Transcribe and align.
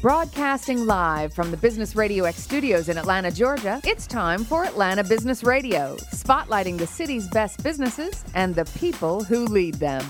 Broadcasting 0.00 0.86
live 0.86 1.34
from 1.34 1.50
the 1.50 1.56
Business 1.56 1.96
Radio 1.96 2.22
X 2.22 2.36
studios 2.38 2.88
in 2.88 2.96
Atlanta, 2.96 3.32
Georgia, 3.32 3.80
it's 3.82 4.06
time 4.06 4.44
for 4.44 4.62
Atlanta 4.64 5.02
Business 5.02 5.42
Radio, 5.42 5.96
spotlighting 6.12 6.78
the 6.78 6.86
city's 6.86 7.26
best 7.30 7.64
businesses 7.64 8.24
and 8.32 8.54
the 8.54 8.64
people 8.78 9.24
who 9.24 9.44
lead 9.46 9.74
them. 9.74 10.04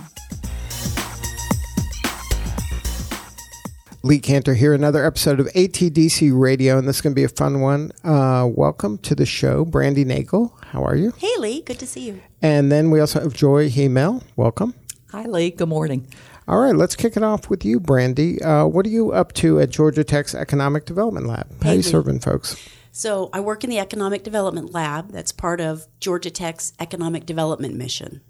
Lee 4.02 4.20
Kantor 4.20 4.54
here, 4.54 4.74
another 4.74 5.06
episode 5.06 5.40
of 5.40 5.46
ATDC 5.54 6.38
Radio, 6.38 6.76
and 6.76 6.86
this 6.86 6.96
is 6.96 7.00
going 7.02 7.12
to 7.12 7.18
be 7.18 7.24
a 7.24 7.28
fun 7.30 7.62
one. 7.62 7.90
Uh, 8.04 8.46
welcome 8.46 8.98
to 8.98 9.14
the 9.14 9.24
show, 9.24 9.64
Brandy 9.64 10.04
Nagel. 10.04 10.52
How 10.66 10.84
are 10.84 10.96
you? 10.96 11.12
Hey, 11.16 11.32
Lee. 11.38 11.62
Good 11.62 11.78
to 11.78 11.86
see 11.86 12.06
you. 12.08 12.20
And 12.42 12.70
then 12.70 12.90
we 12.90 13.00
also 13.00 13.22
have 13.22 13.32
Joy 13.32 13.70
Hemel. 13.70 14.22
Welcome. 14.36 14.74
Hi, 15.12 15.22
Lee. 15.22 15.50
Good 15.50 15.70
morning. 15.70 16.06
All 16.48 16.60
right, 16.60 16.74
let's 16.74 16.96
kick 16.96 17.14
it 17.14 17.22
off 17.22 17.50
with 17.50 17.62
you, 17.62 17.78
Brandy. 17.78 18.40
Uh, 18.40 18.64
what 18.64 18.86
are 18.86 18.88
you 18.88 19.12
up 19.12 19.34
to 19.34 19.60
at 19.60 19.68
Georgia 19.68 20.02
Tech's 20.02 20.34
Economic 20.34 20.86
Development 20.86 21.26
Lab? 21.26 21.62
How 21.62 21.72
are 21.72 21.74
you 21.74 21.82
serving 21.82 22.20
folks? 22.20 22.56
So, 22.90 23.28
I 23.34 23.40
work 23.40 23.64
in 23.64 23.70
the 23.70 23.78
Economic 23.78 24.24
Development 24.24 24.72
Lab. 24.72 25.12
That's 25.12 25.30
part 25.30 25.60
of 25.60 25.86
Georgia 26.00 26.30
Tech's 26.30 26.72
Economic 26.80 27.26
Development 27.26 27.74
Mission. 27.74 28.22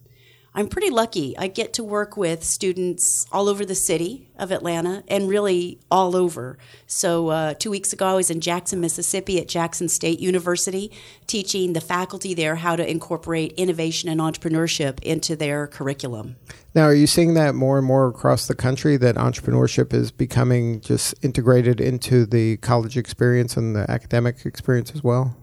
I'm 0.55 0.67
pretty 0.67 0.91
lucky. 0.91 1.37
I 1.39 1.47
get 1.47 1.73
to 1.75 1.85
work 1.85 2.17
with 2.17 2.43
students 2.43 3.27
all 3.31 3.49
over 3.49 3.65
the 3.65 3.75
city 3.75 4.29
of 4.37 4.51
Atlanta 4.51 5.05
and 5.07 5.29
really 5.29 5.79
all 5.91 6.17
over. 6.17 6.59
So, 6.87 7.29
uh, 7.29 7.55
two 7.55 7.71
weeks 7.71 7.93
ago, 7.93 8.07
I 8.07 8.15
was 8.15 8.31
in 8.31 8.41
Jackson, 8.41 8.81
Mississippi 8.81 9.39
at 9.41 9.47
Jackson 9.47 9.89
State 9.89 10.21
University 10.21 10.91
teaching 11.27 11.75
the 11.75 11.81
faculty 11.81 12.35
there 12.35 12.57
how 12.57 12.77
to 12.77 12.91
incorporate 12.91 13.53
innovation 13.53 14.09
and 14.09 14.21
entrepreneurship 14.21 15.01
into 15.03 15.37
their 15.37 15.67
curriculum. 15.67 16.37
Now, 16.75 16.85
are 16.85 16.95
you 16.95 17.07
seeing 17.07 17.35
that 17.35 17.55
more 17.55 17.79
and 17.79 17.87
more 17.87 18.09
across 18.09 18.47
the 18.47 18.55
country 18.55 18.97
that 18.97 19.17
entrepreneurship 19.17 19.93
is 19.93 20.11
becoming 20.11 20.81
just 20.81 21.15
integrated 21.23 21.81
into 21.81 22.27
the 22.27 22.57
college 22.59 22.97
experience 22.97 23.57
and 23.57 23.77
the 23.77 23.89
academic 23.91 24.45
experience 24.45 24.93
as 24.95 25.05
well? 25.05 25.37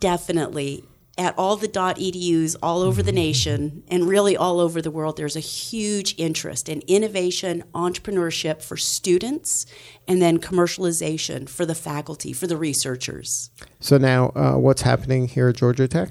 definitely 0.00 0.84
at 1.18 1.34
all 1.36 1.56
the 1.56 1.68
.edus 1.68 2.56
all 2.62 2.80
over 2.80 3.02
the 3.02 3.12
nation 3.12 3.82
and 3.88 4.08
really 4.08 4.36
all 4.36 4.60
over 4.60 4.80
the 4.80 4.90
world 4.90 5.16
there's 5.16 5.36
a 5.36 5.40
huge 5.40 6.14
interest 6.16 6.68
in 6.68 6.80
innovation 6.86 7.64
entrepreneurship 7.74 8.62
for 8.62 8.76
students 8.76 9.66
and 10.06 10.22
then 10.22 10.38
commercialization 10.38 11.48
for 11.48 11.66
the 11.66 11.74
faculty 11.74 12.32
for 12.32 12.46
the 12.46 12.56
researchers 12.56 13.50
So 13.80 13.98
now, 13.98 14.30
uh, 14.34 14.54
what's 14.54 14.82
happening 14.82 15.28
here 15.28 15.48
at 15.48 15.56
Georgia 15.56 15.88
Tech? 15.88 16.10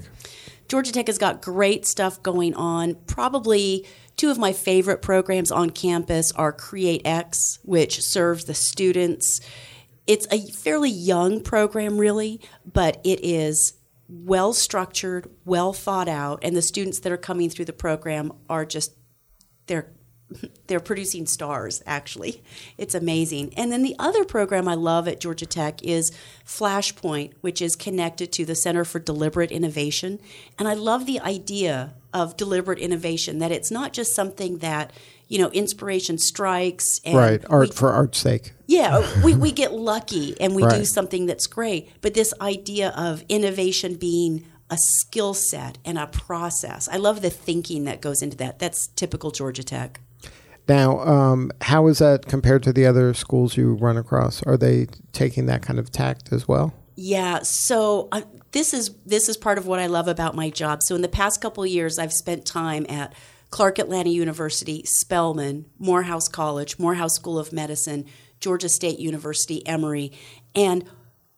Georgia 0.68 0.92
Tech 0.92 1.06
has 1.06 1.18
got 1.18 1.40
great 1.40 1.86
stuff 1.86 2.22
going 2.22 2.54
on. 2.54 2.94
Probably 3.06 3.86
two 4.16 4.30
of 4.30 4.38
my 4.38 4.52
favorite 4.52 5.00
programs 5.00 5.50
on 5.50 5.70
campus 5.70 6.30
are 6.32 6.52
Create 6.52 7.00
X, 7.06 7.58
which 7.62 8.00
serves 8.02 8.44
the 8.44 8.54
students. 8.54 9.40
It's 10.06 10.26
a 10.30 10.46
fairly 10.62 10.90
young 10.90 11.40
program, 11.42 11.96
really, 11.98 12.40
but 12.70 13.00
it 13.04 13.20
is 13.22 13.77
well 14.08 14.52
structured, 14.52 15.30
well 15.44 15.72
thought 15.72 16.08
out, 16.08 16.40
and 16.42 16.56
the 16.56 16.62
students 16.62 17.00
that 17.00 17.12
are 17.12 17.18
coming 17.18 17.50
through 17.50 17.66
the 17.66 17.72
program 17.72 18.32
are 18.48 18.64
just 18.64 18.94
they're 19.66 19.92
they're 20.66 20.80
producing 20.80 21.26
stars 21.26 21.82
actually 21.86 22.42
it's 22.76 22.94
amazing 22.94 23.52
and 23.56 23.72
then 23.72 23.82
the 23.82 23.96
other 23.98 24.24
program 24.24 24.68
i 24.68 24.74
love 24.74 25.08
at 25.08 25.20
georgia 25.20 25.46
tech 25.46 25.82
is 25.82 26.12
flashpoint 26.44 27.32
which 27.40 27.62
is 27.62 27.74
connected 27.74 28.30
to 28.30 28.44
the 28.44 28.54
center 28.54 28.84
for 28.84 28.98
deliberate 28.98 29.50
innovation 29.50 30.18
and 30.58 30.68
i 30.68 30.74
love 30.74 31.06
the 31.06 31.18
idea 31.20 31.94
of 32.12 32.36
deliberate 32.36 32.78
innovation 32.78 33.38
that 33.38 33.52
it's 33.52 33.70
not 33.70 33.92
just 33.92 34.14
something 34.14 34.58
that 34.58 34.92
you 35.28 35.38
know 35.38 35.50
inspiration 35.50 36.18
strikes 36.18 37.00
and 37.04 37.16
right, 37.16 37.44
art 37.48 37.68
we- 37.68 37.74
for 37.76 37.92
art's 37.92 38.18
sake. 38.18 38.52
yeah, 38.66 39.06
we, 39.24 39.34
we 39.34 39.52
get 39.52 39.72
lucky 39.72 40.38
and 40.40 40.54
we 40.54 40.66
do 40.66 40.84
something 40.84 41.26
that's 41.26 41.46
great. 41.46 41.90
But 42.00 42.14
this 42.14 42.32
idea 42.40 42.90
of 42.96 43.24
innovation 43.28 43.94
being 43.94 44.46
a 44.70 44.76
skill 44.78 45.34
set 45.34 45.78
and 45.84 45.98
a 45.98 46.06
process, 46.06 46.88
I 46.88 46.96
love 46.96 47.22
the 47.22 47.30
thinking 47.30 47.84
that 47.84 48.00
goes 48.00 48.22
into 48.22 48.36
that. 48.38 48.58
That's 48.58 48.88
typical 48.88 49.30
Georgia 49.30 49.62
Tech. 49.62 50.00
Now, 50.68 51.00
um, 51.00 51.50
how 51.62 51.86
is 51.86 51.98
that 51.98 52.26
compared 52.26 52.62
to 52.64 52.72
the 52.72 52.84
other 52.84 53.14
schools 53.14 53.56
you 53.56 53.74
run 53.74 53.96
across? 53.96 54.42
Are 54.42 54.56
they 54.56 54.86
taking 55.12 55.46
that 55.46 55.62
kind 55.62 55.78
of 55.78 55.90
tact 55.90 56.32
as 56.32 56.46
well? 56.46 56.74
Yeah, 56.94 57.40
so 57.42 58.08
uh, 58.12 58.22
this 58.52 58.74
is 58.74 58.94
this 59.06 59.28
is 59.28 59.36
part 59.36 59.56
of 59.56 59.66
what 59.66 59.78
I 59.78 59.86
love 59.86 60.08
about 60.08 60.34
my 60.34 60.50
job. 60.50 60.82
So 60.82 60.94
in 60.94 61.02
the 61.02 61.08
past 61.08 61.40
couple 61.40 61.64
years, 61.64 61.98
I've 61.98 62.12
spent 62.12 62.44
time 62.44 62.84
at 62.88 63.14
Clark 63.50 63.78
Atlanta 63.78 64.10
University, 64.10 64.82
Spelman, 64.84 65.66
Morehouse 65.78 66.28
College, 66.28 66.78
Morehouse 66.78 67.14
School 67.14 67.38
of 67.38 67.52
Medicine, 67.52 68.04
Georgia 68.40 68.68
State 68.68 68.98
University, 68.98 69.66
Emory, 69.66 70.12
and 70.54 70.84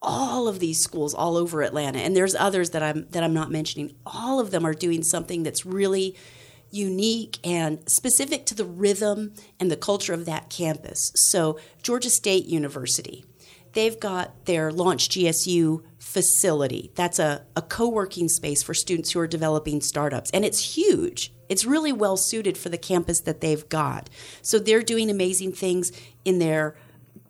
all 0.02 0.48
of 0.48 0.60
these 0.60 0.80
schools 0.80 1.14
all 1.14 1.36
over 1.36 1.62
Atlanta. 1.62 1.98
And 1.98 2.16
there's 2.16 2.34
others 2.34 2.70
that 2.70 2.82
I'm 2.82 3.06
that 3.10 3.22
I'm 3.22 3.34
not 3.34 3.50
mentioning. 3.50 3.94
All 4.06 4.40
of 4.40 4.50
them 4.50 4.66
are 4.66 4.74
doing 4.74 5.02
something 5.02 5.42
that's 5.42 5.66
really 5.66 6.16
unique 6.70 7.38
and 7.44 7.81
specific 7.88 8.47
to 8.47 8.54
the 8.54 8.64
rhythm 8.64 9.34
and 9.58 9.70
the 9.70 9.76
culture 9.76 10.12
of 10.12 10.26
that 10.26 10.50
campus. 10.50 11.10
So, 11.14 11.58
Georgia 11.82 12.10
State 12.10 12.47
University, 12.47 13.25
they've 13.72 13.98
got 13.98 14.47
their 14.47 14.72
Launch 14.72 15.08
GSU 15.08 15.82
facility. 15.98 16.92
That's 16.94 17.19
a, 17.19 17.44
a 17.56 17.62
co 17.62 17.88
working 17.88 18.28
space 18.28 18.62
for 18.62 18.75
students 18.75 19.12
who 19.12 19.20
are 19.20 19.26
developing 19.26 19.81
startups. 19.81 20.31
And 20.31 20.44
it's 20.44 20.76
huge. 20.76 21.32
It's 21.48 21.64
really 21.64 21.92
well 21.92 22.16
suited 22.16 22.56
for 22.56 22.69
the 22.69 22.78
campus 22.78 23.20
that 23.22 23.41
they've 23.41 23.69
got. 23.69 24.08
So, 24.42 24.58
they're 24.58 24.82
doing 24.82 25.10
amazing 25.10 25.52
things 25.52 25.91
in 26.25 26.38
their 26.38 26.76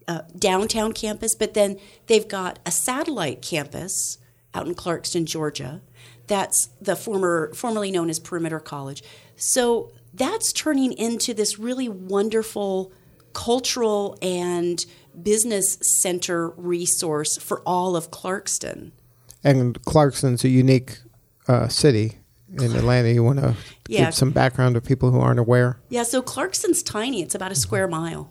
uh, 0.09 0.23
downtown 0.37 0.93
campus, 0.93 1.35
but 1.35 1.55
then 1.55 1.79
they've 2.07 2.27
got 2.27 2.59
a 2.67 2.71
satellite 2.71 3.43
campus 3.43 4.19
out 4.53 4.67
in 4.67 4.75
Clarkston, 4.75 5.25
Georgia. 5.25 5.81
That's 6.27 6.69
the 6.81 6.97
former, 6.97 7.53
formerly 7.55 7.91
known 7.91 8.11
as 8.11 8.19
Perimeter 8.19 8.61
College. 8.61 9.03
So 9.41 9.91
that's 10.15 10.53
turning 10.53 10.93
into 10.93 11.35
this 11.35 11.59
really 11.59 11.89
wonderful 11.89 12.93
cultural 13.33 14.19
and 14.21 14.85
business 15.21 15.77
center 15.81 16.51
resource 16.51 17.37
for 17.39 17.63
all 17.67 17.97
of 17.97 18.11
Clarkston. 18.11 18.93
And 19.43 19.83
Clarkston's 19.85 20.45
a 20.45 20.49
unique 20.49 20.99
uh, 21.49 21.69
city 21.69 22.19
in 22.53 22.77
Atlanta. 22.77 23.11
You 23.13 23.25
want 23.25 23.39
to 23.39 23.57
Yeah. 23.89 24.07
give 24.07 24.15
some 24.15 24.31
background 24.31 24.75
to 24.75 24.81
people 24.81 25.11
who 25.11 25.21
aren't 25.21 25.41
aware? 25.41 25.81
Yeah, 25.89 26.03
so 26.03 26.21
Clarkston's 26.23 26.83
tiny. 26.83 27.23
It's 27.23 27.35
about 27.35 27.51
a 27.53 27.55
square 27.57 27.89
mile. 27.89 28.31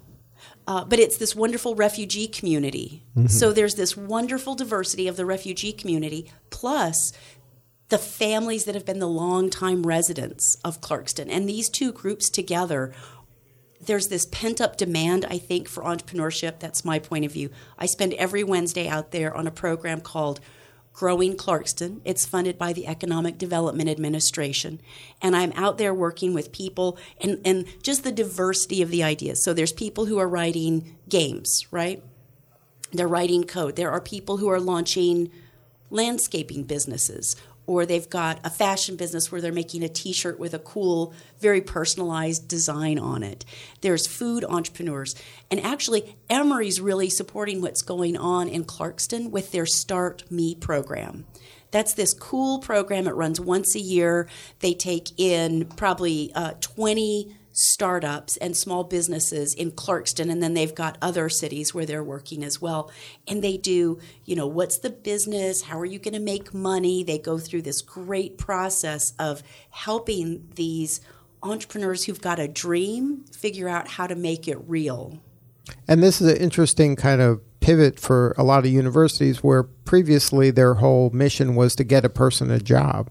Uh, 0.68 0.86
but 0.86 1.00
it's 1.00 1.18
this 1.18 1.36
wonderful 1.36 1.74
refugee 1.74 2.28
community. 2.28 3.04
So 3.28 3.52
there's 3.52 3.74
this 3.74 3.98
wonderful 3.98 4.54
diversity 4.54 5.08
of 5.08 5.16
the 5.18 5.26
refugee 5.26 5.74
community, 5.74 6.32
plus 6.52 7.12
the 7.90 7.98
families 7.98 8.66
that 8.66 8.76
have 8.76 8.86
been 8.86 9.00
the 9.00 9.08
longtime 9.08 9.86
residents 9.86 10.56
of 10.64 10.80
Clarkston. 10.80 11.28
And 11.30 11.50
these 11.50 11.70
two 11.70 11.92
groups 11.92 12.30
together, 12.30 12.94
there's 13.82 14.08
this 14.08 14.28
pent 14.28 14.62
up 14.62 14.78
demand, 14.78 15.26
I 15.30 15.40
think, 15.40 15.68
for 15.68 15.84
entrepreneurship. 15.84 16.60
That's 16.60 16.86
my 16.86 17.00
point 17.00 17.26
of 17.26 17.32
view. 17.32 17.50
I 17.78 17.88
spend 17.88 18.14
every 18.14 18.44
Wednesday 18.44 18.88
out 18.88 19.12
there 19.12 19.36
on 19.36 19.48
a 19.48 19.52
program 19.52 20.02
called 20.02 20.40
Growing 20.94 21.36
Clarkston. 21.36 22.02
It's 22.04 22.26
funded 22.26 22.58
by 22.58 22.74
the 22.74 22.86
Economic 22.86 23.38
Development 23.38 23.90
Administration. 23.90 24.82
And 25.22 25.36
I'm 25.36 25.54
out 25.54 25.78
there 25.78 25.94
working 25.94 26.34
with 26.34 26.52
people 26.52 26.98
and, 27.22 27.40
and 27.46 27.66
just 27.82 28.04
the 28.04 28.12
diversity 28.12 28.82
of 28.82 28.92
the 28.92 29.02
ideas. 29.02 29.44
So 29.44 29.54
there's 29.54 29.74
people 29.74 30.06
who 30.06 30.20
are 30.20 30.28
writing 30.28 30.98
games, 31.08 31.66
right? 31.72 32.04
They're 32.92 33.08
writing 33.08 33.46
code. 33.46 33.78
There 33.78 33.92
are 33.92 34.02
people 34.02 34.38
who 34.38 34.50
are 34.50 34.60
launching 34.60 35.32
landscaping 35.90 36.64
businesses 36.64 37.36
or 37.70 37.86
they've 37.86 38.10
got 38.10 38.40
a 38.44 38.50
fashion 38.50 38.96
business 38.96 39.32
where 39.32 39.42
they're 39.42 39.52
making 39.52 39.84
a 39.84 39.88
t-shirt 39.88 40.40
with 40.40 40.56
a 40.56 40.60
cool 40.60 41.14
very 41.40 41.62
personalized 41.62 42.48
design 42.48 42.98
on 42.98 43.22
it. 43.22 43.46
There's 43.82 44.08
food 44.08 44.44
entrepreneurs. 44.44 45.14
And 45.52 45.60
actually 45.64 46.18
emory's 46.32 46.82
really 46.82 47.12
supporting 47.12 47.62
what's 47.62 47.84
going 47.84 48.18
on 48.18 48.50
in 48.50 48.64
clarkston 48.66 49.30
with 49.30 49.52
their 49.52 49.68
start 49.68 50.24
me 50.32 50.56
program. 50.56 51.28
That's 51.70 51.94
this 51.94 52.12
cool 52.12 52.58
program. 52.58 53.08
It 53.08 53.14
runs 53.14 53.40
once 53.40 53.76
a 53.76 53.80
year. 53.80 54.28
They 54.62 54.74
take 54.74 55.20
in 55.20 55.66
probably 55.66 56.32
uh, 56.34 56.54
20 56.62 57.38
startups 57.60 58.38
and 58.38 58.56
small 58.56 58.86
businesses 58.86 59.54
in 59.54 59.72
Clarkston, 59.72 60.32
and 60.32 60.42
then 60.42 60.54
they've 60.54 60.74
got 60.74 60.98
other 61.02 61.28
cities 61.28 61.74
where 61.74 61.86
they're 61.86 62.04
working 62.04 62.42
as 62.44 62.62
well. 62.62 62.90
And 63.28 63.44
they 63.44 63.58
do, 63.58 64.00
you 64.24 64.36
know, 64.36 64.48
what's 64.48 64.80
the 64.80 64.90
business? 64.90 65.64
How 65.64 65.78
are 65.80 65.86
you 65.86 66.00
going 66.00 66.14
to 66.14 66.22
make 66.22 66.54
money? 66.54 67.04
They 67.04 67.18
go 67.18 67.38
through 67.38 67.64
this 67.64 67.82
great 67.82 68.38
process 68.38 69.14
of 69.20 69.44
helping 69.72 70.48
these 70.56 71.02
entrepreneurs 71.44 72.06
who've 72.06 72.22
got 72.22 72.40
a 72.40 72.48
dream 72.48 73.26
figure 73.26 73.68
out 73.68 73.90
how 73.90 74.08
to 74.08 74.16
make 74.16 74.48
it 74.48 74.58
real. 74.68 75.20
And 75.88 76.02
this 76.02 76.22
is 76.22 76.32
an 76.32 76.38
interesting 76.38 76.96
kind 76.96 77.22
of 77.22 77.42
pivot 77.60 78.00
for 78.00 78.34
a 78.38 78.44
lot 78.44 78.66
of 78.66 78.72
universities 78.72 79.44
where 79.44 79.64
previously 79.64 80.50
their 80.50 80.76
whole 80.76 81.10
mission 81.10 81.56
was 81.56 81.76
to 81.76 81.84
get 81.84 82.06
a 82.06 82.10
person 82.10 82.50
a 82.50 82.60
job, 82.60 83.10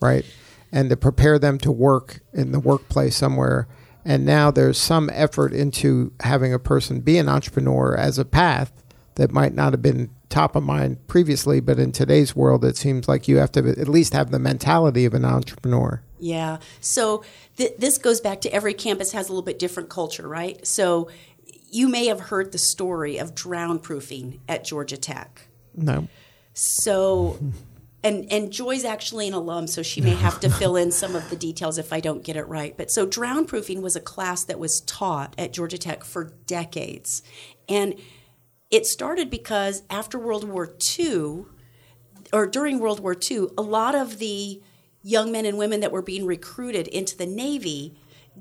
right? 0.00 0.24
And 0.70 0.88
to 0.90 0.96
prepare 0.96 1.38
them 1.38 1.58
to 1.58 1.72
work 1.72 2.20
in 2.32 2.52
the 2.52 2.60
workplace 2.60 3.16
somewhere. 3.16 3.66
And 4.08 4.24
now 4.24 4.50
there's 4.50 4.78
some 4.78 5.10
effort 5.12 5.52
into 5.52 6.12
having 6.20 6.54
a 6.54 6.58
person 6.58 7.00
be 7.00 7.18
an 7.18 7.28
entrepreneur 7.28 7.94
as 7.94 8.18
a 8.18 8.24
path 8.24 8.72
that 9.16 9.32
might 9.32 9.52
not 9.52 9.74
have 9.74 9.82
been 9.82 10.08
top 10.30 10.56
of 10.56 10.62
mind 10.62 11.06
previously, 11.08 11.60
but 11.60 11.78
in 11.78 11.92
today's 11.92 12.34
world, 12.34 12.64
it 12.64 12.78
seems 12.78 13.06
like 13.06 13.28
you 13.28 13.36
have 13.36 13.52
to 13.52 13.68
at 13.68 13.86
least 13.86 14.14
have 14.14 14.30
the 14.30 14.38
mentality 14.38 15.04
of 15.04 15.12
an 15.12 15.26
entrepreneur. 15.26 16.02
Yeah. 16.18 16.56
So 16.80 17.22
th- 17.58 17.74
this 17.78 17.98
goes 17.98 18.22
back 18.22 18.40
to 18.40 18.52
every 18.52 18.72
campus 18.72 19.12
has 19.12 19.28
a 19.28 19.32
little 19.32 19.44
bit 19.44 19.58
different 19.58 19.90
culture, 19.90 20.26
right? 20.26 20.66
So 20.66 21.10
you 21.70 21.86
may 21.86 22.06
have 22.06 22.18
heard 22.18 22.52
the 22.52 22.58
story 22.58 23.18
of 23.18 23.34
drown 23.34 23.78
proofing 23.78 24.40
at 24.48 24.64
Georgia 24.64 24.96
Tech. 24.96 25.48
No. 25.74 26.08
So 26.54 27.38
and 28.08 28.32
and 28.32 28.50
Joy's 28.50 28.84
actually 28.84 29.28
an 29.28 29.34
alum, 29.34 29.66
so 29.66 29.82
she 29.82 30.00
may 30.00 30.14
have 30.14 30.40
to 30.40 30.50
fill 30.58 30.76
in 30.76 30.90
some 30.90 31.14
of 31.14 31.28
the 31.30 31.36
details 31.36 31.78
if 31.78 31.92
I 31.92 32.00
don't 32.00 32.24
get 32.24 32.36
it 32.36 32.48
right. 32.48 32.76
But 32.76 32.90
so 32.90 33.06
drown 33.06 33.44
proofing 33.44 33.82
was 33.82 33.96
a 33.96 34.00
class 34.00 34.44
that 34.44 34.58
was 34.58 34.80
taught 34.80 35.34
at 35.38 35.52
Georgia 35.52 35.78
Tech 35.78 36.04
for 36.04 36.32
decades. 36.46 37.22
And 37.68 37.94
it 38.70 38.86
started 38.86 39.30
because 39.30 39.82
after 39.88 40.18
World 40.18 40.44
War 40.48 40.74
II, 40.98 41.44
or 42.32 42.46
during 42.46 42.78
World 42.78 43.00
War 43.00 43.16
II, 43.30 43.46
a 43.56 43.62
lot 43.62 43.94
of 43.94 44.18
the 44.18 44.60
young 45.02 45.32
men 45.32 45.46
and 45.46 45.56
women 45.56 45.80
that 45.80 45.92
were 45.92 46.02
being 46.02 46.26
recruited 46.26 46.88
into 46.88 47.16
the 47.16 47.26
Navy 47.26 47.94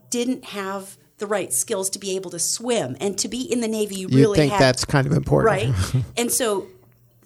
didn't 0.09 0.45
have 0.45 0.97
the 1.17 1.25
right 1.27 1.51
skills 1.53 1.89
to 1.91 1.99
be 1.99 2.15
able 2.15 2.29
to 2.31 2.39
swim. 2.39 2.95
And 2.99 3.17
to 3.19 3.27
be 3.27 3.41
in 3.41 3.61
the 3.61 3.67
Navy, 3.67 3.95
you, 3.95 4.07
You 4.09 4.17
really 4.17 4.37
think 4.37 4.53
that's 4.59 4.85
kind 4.85 5.07
of 5.07 5.13
important. 5.13 5.73
right? 5.73 6.03
and 6.17 6.31
so 6.31 6.67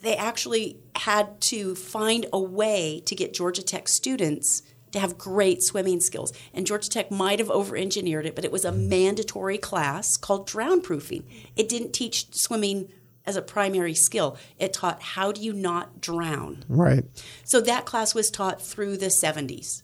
they 0.02 0.16
actually 0.16 0.78
had 0.96 1.40
to 1.42 1.76
find 1.76 2.26
a 2.34 2.40
way 2.40 3.02
to 3.06 3.16
get 3.16 3.34
Georgia 3.34 3.64
Tech 3.64 3.88
students 3.88 4.64
to 4.92 5.00
have 5.00 5.18
great 5.18 5.64
swimming 5.64 6.00
skills. 6.00 6.34
And 6.54 6.68
Georgia 6.68 6.90
Tech 6.90 7.12
might 7.12 7.40
have 7.40 7.50
over 7.50 7.78
engineered 7.78 8.26
it, 8.26 8.36
but 8.36 8.44
it 8.44 8.52
was 8.52 8.66
a 8.66 8.72
mandatory 8.72 9.58
class 9.58 10.18
called 10.18 10.48
drown 10.48 10.82
proofing. 10.82 11.24
It 11.56 11.70
didn't 11.70 11.94
teach 11.94 12.28
swimming 12.34 12.90
as 13.26 13.36
a 13.36 13.42
primary 13.42 13.94
skill, 13.94 14.36
it 14.58 14.74
taught 14.74 15.00
how 15.02 15.32
do 15.32 15.42
you 15.42 15.54
not 15.54 16.02
drown. 16.02 16.64
Right. 16.68 17.06
So 17.44 17.62
that 17.62 17.86
class 17.86 18.16
was 18.16 18.32
taught 18.32 18.60
through 18.60 18.98
the 18.98 19.12
70s. 19.24 19.84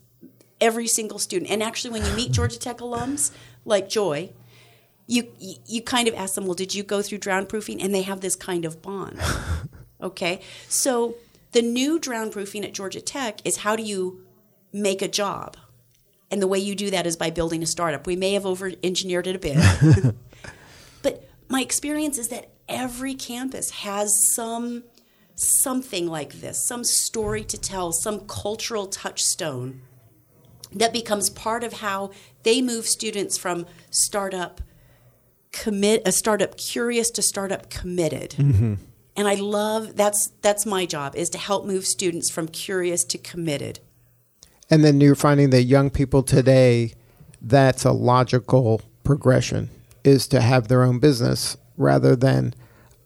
Every 0.60 0.88
single 0.88 1.20
student. 1.20 1.48
And 1.48 1.62
actually, 1.62 1.92
when 1.92 2.04
you 2.04 2.12
meet 2.16 2.32
Georgia 2.32 2.58
Tech 2.58 2.78
alums 2.78 3.30
like 3.64 3.88
Joy, 3.88 4.30
you, 5.06 5.28
you, 5.38 5.54
you 5.66 5.82
kind 5.82 6.08
of 6.08 6.14
ask 6.14 6.34
them, 6.34 6.46
well, 6.46 6.54
did 6.54 6.74
you 6.74 6.82
go 6.82 7.00
through 7.00 7.18
drown 7.18 7.46
proofing? 7.46 7.80
And 7.80 7.94
they 7.94 8.02
have 8.02 8.22
this 8.22 8.34
kind 8.34 8.64
of 8.64 8.82
bond. 8.82 9.20
Okay. 10.02 10.40
So 10.68 11.16
the 11.52 11.62
new 11.62 11.98
drown 11.98 12.30
proofing 12.30 12.64
at 12.64 12.74
Georgia 12.74 13.00
Tech 13.00 13.40
is 13.44 13.58
how 13.58 13.76
do 13.76 13.82
you 13.82 14.24
make 14.72 15.02
a 15.02 15.08
job? 15.08 15.56
And 16.30 16.42
the 16.42 16.46
way 16.46 16.58
you 16.58 16.74
do 16.74 16.90
that 16.90 17.06
is 17.06 17.16
by 17.16 17.30
building 17.30 17.62
a 17.62 17.66
startup. 17.66 18.06
We 18.06 18.16
may 18.16 18.34
have 18.34 18.44
over 18.44 18.70
engineered 18.82 19.26
it 19.26 19.36
a 19.36 19.38
bit. 19.38 20.14
but 21.02 21.28
my 21.48 21.62
experience 21.62 22.18
is 22.18 22.28
that 22.28 22.50
every 22.68 23.14
campus 23.14 23.70
has 23.70 24.12
some 24.34 24.84
something 25.34 26.08
like 26.08 26.40
this, 26.40 26.66
some 26.66 26.82
story 26.82 27.44
to 27.44 27.56
tell, 27.56 27.92
some 27.92 28.26
cultural 28.26 28.88
touchstone 28.88 29.82
that 30.72 30.92
becomes 30.92 31.30
part 31.30 31.64
of 31.64 31.74
how 31.74 32.10
they 32.42 32.60
move 32.60 32.86
students 32.86 33.38
from 33.38 33.64
startup 33.90 34.60
commit 35.50 36.02
a 36.06 36.12
startup 36.12 36.56
curious 36.56 37.10
to 37.10 37.22
startup 37.22 37.70
committed. 37.70 38.30
Mm-hmm. 38.32 38.74
And 39.18 39.26
I 39.26 39.34
love 39.34 39.96
that's 39.96 40.30
that's 40.42 40.64
my 40.64 40.86
job 40.86 41.16
is 41.16 41.28
to 41.30 41.38
help 41.38 41.66
move 41.66 41.84
students 41.84 42.30
from 42.30 42.46
curious 42.46 43.02
to 43.06 43.18
committed. 43.18 43.80
And 44.70 44.84
then 44.84 45.00
you're 45.00 45.16
finding 45.16 45.50
that 45.50 45.64
young 45.64 45.90
people 45.90 46.22
today, 46.22 46.92
that's 47.42 47.84
a 47.84 47.90
logical 47.90 48.80
progression, 49.02 49.70
is 50.04 50.28
to 50.28 50.40
have 50.40 50.68
their 50.68 50.84
own 50.84 51.00
business 51.00 51.56
rather 51.76 52.14
than 52.14 52.54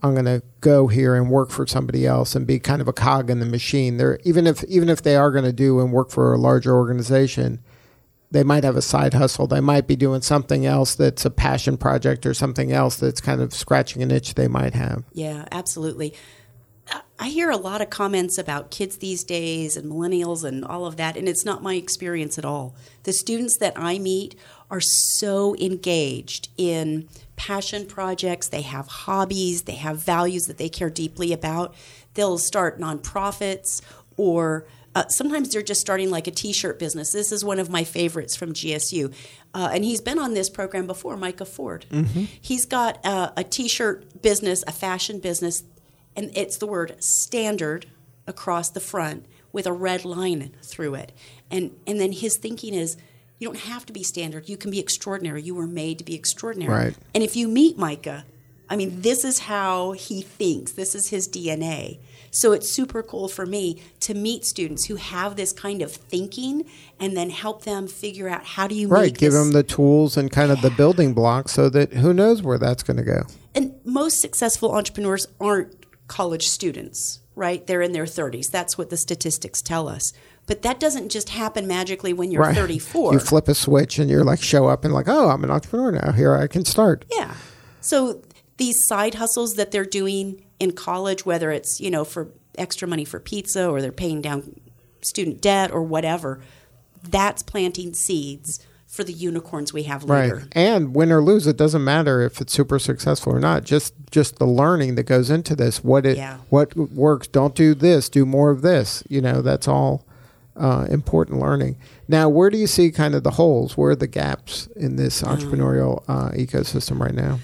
I'm 0.03 0.13
going 0.13 0.27
to 0.27 0.43
go 0.61 0.89
here 0.89 1.15
and 1.15 1.31
work 1.31 1.49
for 1.49 1.67
somebody 1.67 2.07
else 2.07 2.35
and 2.35 2.47
be 2.47 2.59
kind 2.59 2.83
of 2.83 2.89
a 2.89 2.93
cog 2.93 3.31
in 3.31 3.41
the 3.41 3.47
machine. 3.47 3.97
They're 3.97 4.19
even 4.23 4.47
if 4.47 4.63
even 4.65 4.91
if 4.91 5.01
they 5.01 5.17
are 5.17 5.31
going 5.31 5.47
to 5.47 5.53
do 5.53 5.81
and 5.81 5.95
work 5.95 6.11
for 6.11 6.35
a 6.35 6.39
larger 6.39 6.77
organization, 6.77 7.61
they 8.33 8.43
might 8.43 8.65
have 8.65 8.77
a 8.77 8.83
side 8.83 9.15
hustle. 9.15 9.47
They 9.47 9.61
might 9.61 9.87
be 9.87 9.95
doing 9.95 10.23
something 10.23 10.65
else 10.67 10.95
that's 10.95 11.25
a 11.25 11.31
passion 11.31 11.77
project 11.77 12.25
or 12.25 12.35
something 12.35 12.73
else 12.73 12.97
that's 12.97 13.21
kind 13.21 13.41
of 13.41 13.53
scratching 13.53 14.03
an 14.03 14.11
itch 14.11 14.35
they 14.35 14.49
might 14.49 14.75
have. 14.75 15.05
Yeah, 15.13 15.47
absolutely. 15.53 16.15
I- 17.19 17.29
hear 17.29 17.51
a 17.51 17.57
lot 17.57 17.81
of 17.81 17.89
comments 17.89 18.37
about 18.37 18.71
kids 18.71 18.97
these 18.97 19.23
days 19.25 19.77
and 19.77 19.91
millennials 19.91 20.45
and 20.45 20.65
all 20.65 20.87
of 20.87 20.97
that, 20.97 21.17
and 21.17 21.29
it's 21.29 21.45
not 21.45 21.63
my 21.63 21.75
experience 21.75 22.39
at 22.39 22.45
all. 22.45 22.75
The 23.05 23.13
students 23.13 23.57
that 23.59 23.75
I 23.77 23.99
meet 23.99 24.35
are 24.71 24.81
so 24.81 25.55
engaged 25.57 26.49
in 26.57 27.09
passion 27.37 27.87
projects, 27.87 28.49
they 28.49 28.63
have 28.63 28.87
hobbies, 28.87 29.63
they 29.63 29.77
have 29.77 29.99
values 29.99 30.45
that 30.45 30.59
they 30.59 30.69
care 30.69 30.91
deeply 30.91 31.33
about. 31.33 31.75
They'll 32.15 32.39
start 32.39 32.81
nonprofits 32.81 33.81
or 34.17 34.67
uh, 34.95 35.09
sometimes 35.09 35.51
they're 35.51 35.63
just 35.63 35.81
starting 35.81 36.11
like 36.11 36.27
a 36.27 36.31
t-shirt 36.31 36.79
business. 36.79 37.13
This 37.13 37.33
is 37.33 37.45
one 37.45 37.59
of 37.59 37.71
my 37.71 37.85
favorites 37.85 38.37
from 38.37 38.53
GSU, 38.53 39.13
uh, 39.55 39.71
and 39.73 39.85
he's 39.85 40.01
been 40.01 40.19
on 40.19 40.35
this 40.35 40.51
program 40.51 40.87
before. 40.87 41.17
Micah 41.17 41.45
Ford. 41.45 41.87
He's 42.41 42.67
got 42.67 43.05
uh, 43.05 43.31
a 43.37 43.45
t-shirt 43.45 44.23
business, 44.23 44.63
a 44.67 44.73
fashion 44.73 45.19
business, 45.19 45.65
and 46.15 46.31
it's 46.37 46.59
the 46.59 46.67
word 46.67 47.03
standard 47.03 47.87
across 48.27 48.71
the 48.71 48.81
front 48.81 49.27
with 49.53 49.67
a 49.67 49.73
red 49.73 50.05
line 50.05 50.53
through 50.63 50.95
it. 50.95 51.13
And 51.51 51.73
and 51.87 52.01
then 52.01 52.13
his 52.13 52.37
thinking 52.39 52.75
is. 52.75 52.97
You 53.39 53.49
don't 53.49 53.59
have 53.63 53.85
to 53.87 53.93
be 53.93 54.05
standard. 54.05 54.49
You 54.49 54.57
can 54.57 54.71
be 54.71 54.79
extraordinary. 54.79 55.43
You 55.43 55.57
were 55.57 55.67
made 55.67 55.99
to 55.99 56.05
be 56.05 56.15
extraordinary. 56.15 56.73
Right. 56.73 56.95
And 57.13 57.25
if 57.25 57.35
you 57.35 57.49
meet 57.49 57.77
Micah, 57.77 58.25
I 58.71 58.77
mean, 58.77 59.03
this 59.03 59.25
is 59.25 59.41
how 59.41 59.93
he 59.93 60.23
thinks. 60.23 60.73
This 60.73 60.95
is 60.95 61.09
his 61.09 61.29
DNA. 61.29 61.99
So 62.31 62.53
it's 62.53 62.71
super 62.71 63.03
cool 63.03 63.29
for 63.29 63.45
me 63.45 63.83
to 64.01 64.15
meet 64.15 64.47
students 64.47 64.87
who 64.87 64.97
have 64.97 65.37
this 65.37 65.53
kind 65.53 65.83
of 65.83 65.93
thinking 65.93 66.65
and 66.99 67.15
then 67.15 67.29
help 67.29 67.65
them 67.65 67.87
figure 67.87 68.29
out 68.31 68.45
how 68.47 68.67
do 68.67 68.75
you 68.75 68.89
Right. 68.89 69.13
Give 69.17 69.33
this. 69.33 69.43
them 69.43 69.53
the 69.53 69.63
tools 69.63 70.17
and 70.17 70.31
kind 70.31 70.51
of 70.51 70.63
the 70.63 70.71
building 70.71 71.13
blocks 71.13 71.53
so 71.53 71.69
that 71.69 71.93
who 71.93 72.15
knows 72.15 72.43
where 72.43 72.57
that's 72.57 72.83
going 72.83 72.97
to 72.97 73.03
go. 73.03 73.23
and 73.55 73.75
most 73.85 74.21
successful 74.23 74.73
entrepreneurs 74.73 75.27
aren't 75.39 75.85
college 76.09 76.47
students, 76.49 77.21
right? 77.37 77.67
They're 77.67 77.83
in 77.83 77.93
their 77.93 78.05
30s. 78.07 78.51
That's 78.51 78.79
what 78.79 78.89
the 78.89 78.97
statistics 78.97 79.61
tell 79.61 79.87
us. 79.89 80.15
But 80.47 80.63
that 80.63 80.81
doesn't 80.81 81.11
just 81.11 81.29
happen 81.29 81.67
magically 81.67 82.15
when 82.15 82.31
you're 82.31 82.43
right. 82.43 82.57
34. 82.57 83.13
You 83.13 83.19
flip 83.19 83.47
a 83.49 83.55
switch 83.55 83.99
and 83.99 84.09
you're 84.09 84.25
like, 84.25 84.41
show 84.43 84.69
up 84.69 84.85
and 84.87 84.95
like, 84.95 85.07
oh, 85.09 85.29
I'm 85.29 85.45
an 85.45 85.51
entrepreneur 85.51 85.93
now. 85.93 86.13
Here 86.13 86.35
I 86.35 86.47
can 86.47 86.65
start. 86.65 87.05
Yeah. 87.15 87.35
So 87.83 88.23
these 88.59 88.77
side 88.87 89.15
hustles 89.15 89.55
that 89.55 89.71
they're 89.71 89.85
doing 89.85 90.45
in 90.61 90.73
college, 90.73 91.25
whether 91.27 91.51
it's, 91.51 91.81
you 91.81 91.91
know, 91.91 92.05
for 92.05 92.29
extra 92.59 92.87
money 92.87 93.05
for 93.05 93.19
pizza 93.19 93.69
or 93.69 93.81
they're 93.81 93.91
paying 93.93 94.21
down 94.21 94.61
student 95.03 95.41
debt 95.41 95.71
or 95.73 95.83
whatever, 95.83 96.41
that's 97.03 97.43
planting 97.43 97.95
seeds 97.95 98.65
for 98.87 99.05
the 99.05 99.13
unicorns 99.13 99.73
we 99.73 99.85
have 99.85 100.05
later. 100.05 100.37
Right. 100.37 100.47
And 100.53 100.95
win 100.95 101.11
or 101.11 101.23
lose, 101.23 101.47
it 101.47 101.57
doesn't 101.57 101.83
matter 101.83 102.21
if 102.21 102.41
it's 102.43 102.53
super 102.53 102.79
successful 102.79 103.33
or 103.35 103.41
not. 103.41 103.65
Just 103.65 103.95
just 104.11 104.37
the 104.39 104.47
learning 104.47 104.97
that 104.97 105.05
goes 105.05 105.31
into 105.31 105.57
this. 105.57 105.83
What 105.83 106.05
it 106.05 106.19
Yeah. 106.19 106.37
what 106.51 106.77
works. 106.77 107.27
Don't 107.27 107.55
do 107.55 107.75
this. 107.75 108.11
Do 108.11 108.27
more 108.27 108.51
of 108.51 108.61
this. 108.61 109.03
You 109.09 109.23
know, 109.23 109.41
that's 109.41 109.67
all 109.67 110.05
uh, 110.55 110.87
important 110.91 111.41
learning. 111.41 111.77
Now, 112.07 112.29
where 112.29 112.51
do 112.51 112.59
you 112.59 112.67
see 112.67 112.91
kind 112.91 113.15
of 113.15 113.23
the 113.23 113.31
holes? 113.33 113.79
Where 113.79 113.93
are 113.93 113.97
the 113.97 114.07
gaps 114.07 114.69
in 114.77 114.97
this 114.97 115.23
Um, 115.23 115.39
entrepreneurial 115.39 116.05
uh, 116.07 116.29
ecosystem 116.33 117.01
right 117.01 117.15
now? 117.15 117.39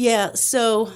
Yeah, 0.00 0.30
so 0.34 0.92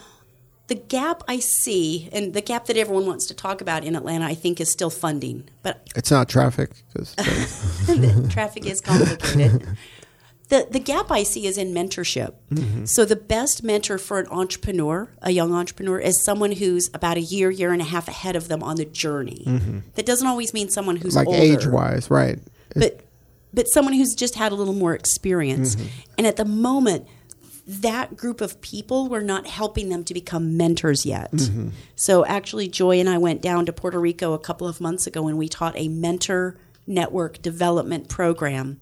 the 0.68 0.74
gap 0.74 1.22
I 1.28 1.38
see, 1.38 2.08
and 2.10 2.32
the 2.32 2.40
gap 2.40 2.64
that 2.66 2.76
everyone 2.78 3.04
wants 3.06 3.26
to 3.26 3.34
talk 3.34 3.60
about 3.60 3.84
in 3.84 3.94
Atlanta, 3.94 4.24
I 4.24 4.34
think, 4.34 4.62
is 4.62 4.72
still 4.72 4.88
funding. 4.88 5.44
But 5.62 5.86
It's 5.94 6.10
not 6.10 6.26
traffic. 6.26 6.70
'cause- 6.94 7.14
the 7.86 8.26
traffic 8.32 8.64
is 8.64 8.80
complicated. 8.80 9.76
The, 10.48 10.66
the 10.70 10.78
gap 10.78 11.10
I 11.10 11.22
see 11.22 11.46
is 11.46 11.58
in 11.58 11.74
mentorship. 11.74 12.32
Mm-hmm. 12.50 12.86
So, 12.86 13.04
the 13.04 13.16
best 13.16 13.62
mentor 13.62 13.98
for 13.98 14.18
an 14.20 14.26
entrepreneur, 14.28 15.08
a 15.20 15.30
young 15.32 15.52
entrepreneur, 15.52 15.98
is 15.98 16.24
someone 16.24 16.52
who's 16.52 16.88
about 16.94 17.18
a 17.18 17.22
year, 17.22 17.50
year 17.50 17.72
and 17.72 17.82
a 17.82 17.84
half 17.84 18.08
ahead 18.08 18.36
of 18.36 18.48
them 18.48 18.62
on 18.62 18.76
the 18.76 18.84
journey. 18.86 19.42
Mm-hmm. 19.46 19.78
That 19.96 20.06
doesn't 20.06 20.26
always 20.26 20.54
mean 20.54 20.70
someone 20.70 20.96
who's 20.96 21.14
like 21.16 21.26
older, 21.28 21.38
age 21.38 21.66
wise, 21.66 22.10
right? 22.10 22.38
but 22.74 23.00
but 23.52 23.66
someone 23.68 23.94
who's 23.94 24.14
just 24.14 24.34
had 24.34 24.50
a 24.50 24.54
little 24.54 24.74
more 24.74 24.94
experience. 24.94 25.76
Mm-hmm. 25.76 25.86
And 26.18 26.26
at 26.26 26.36
the 26.36 26.44
moment, 26.44 27.06
that 27.66 28.16
group 28.16 28.40
of 28.40 28.60
people 28.60 29.08
were 29.08 29.22
not 29.22 29.46
helping 29.46 29.88
them 29.88 30.04
to 30.04 30.14
become 30.14 30.56
mentors 30.56 31.06
yet. 31.06 31.32
Mm-hmm. 31.32 31.70
So 31.96 32.24
actually, 32.24 32.68
Joy 32.68 33.00
and 33.00 33.08
I 33.08 33.18
went 33.18 33.40
down 33.40 33.66
to 33.66 33.72
Puerto 33.72 33.98
Rico 33.98 34.32
a 34.34 34.38
couple 34.38 34.68
of 34.68 34.80
months 34.80 35.06
ago 35.06 35.28
and 35.28 35.38
we 35.38 35.48
taught 35.48 35.74
a 35.76 35.88
mentor 35.88 36.58
network 36.86 37.40
development 37.40 38.08
program. 38.08 38.80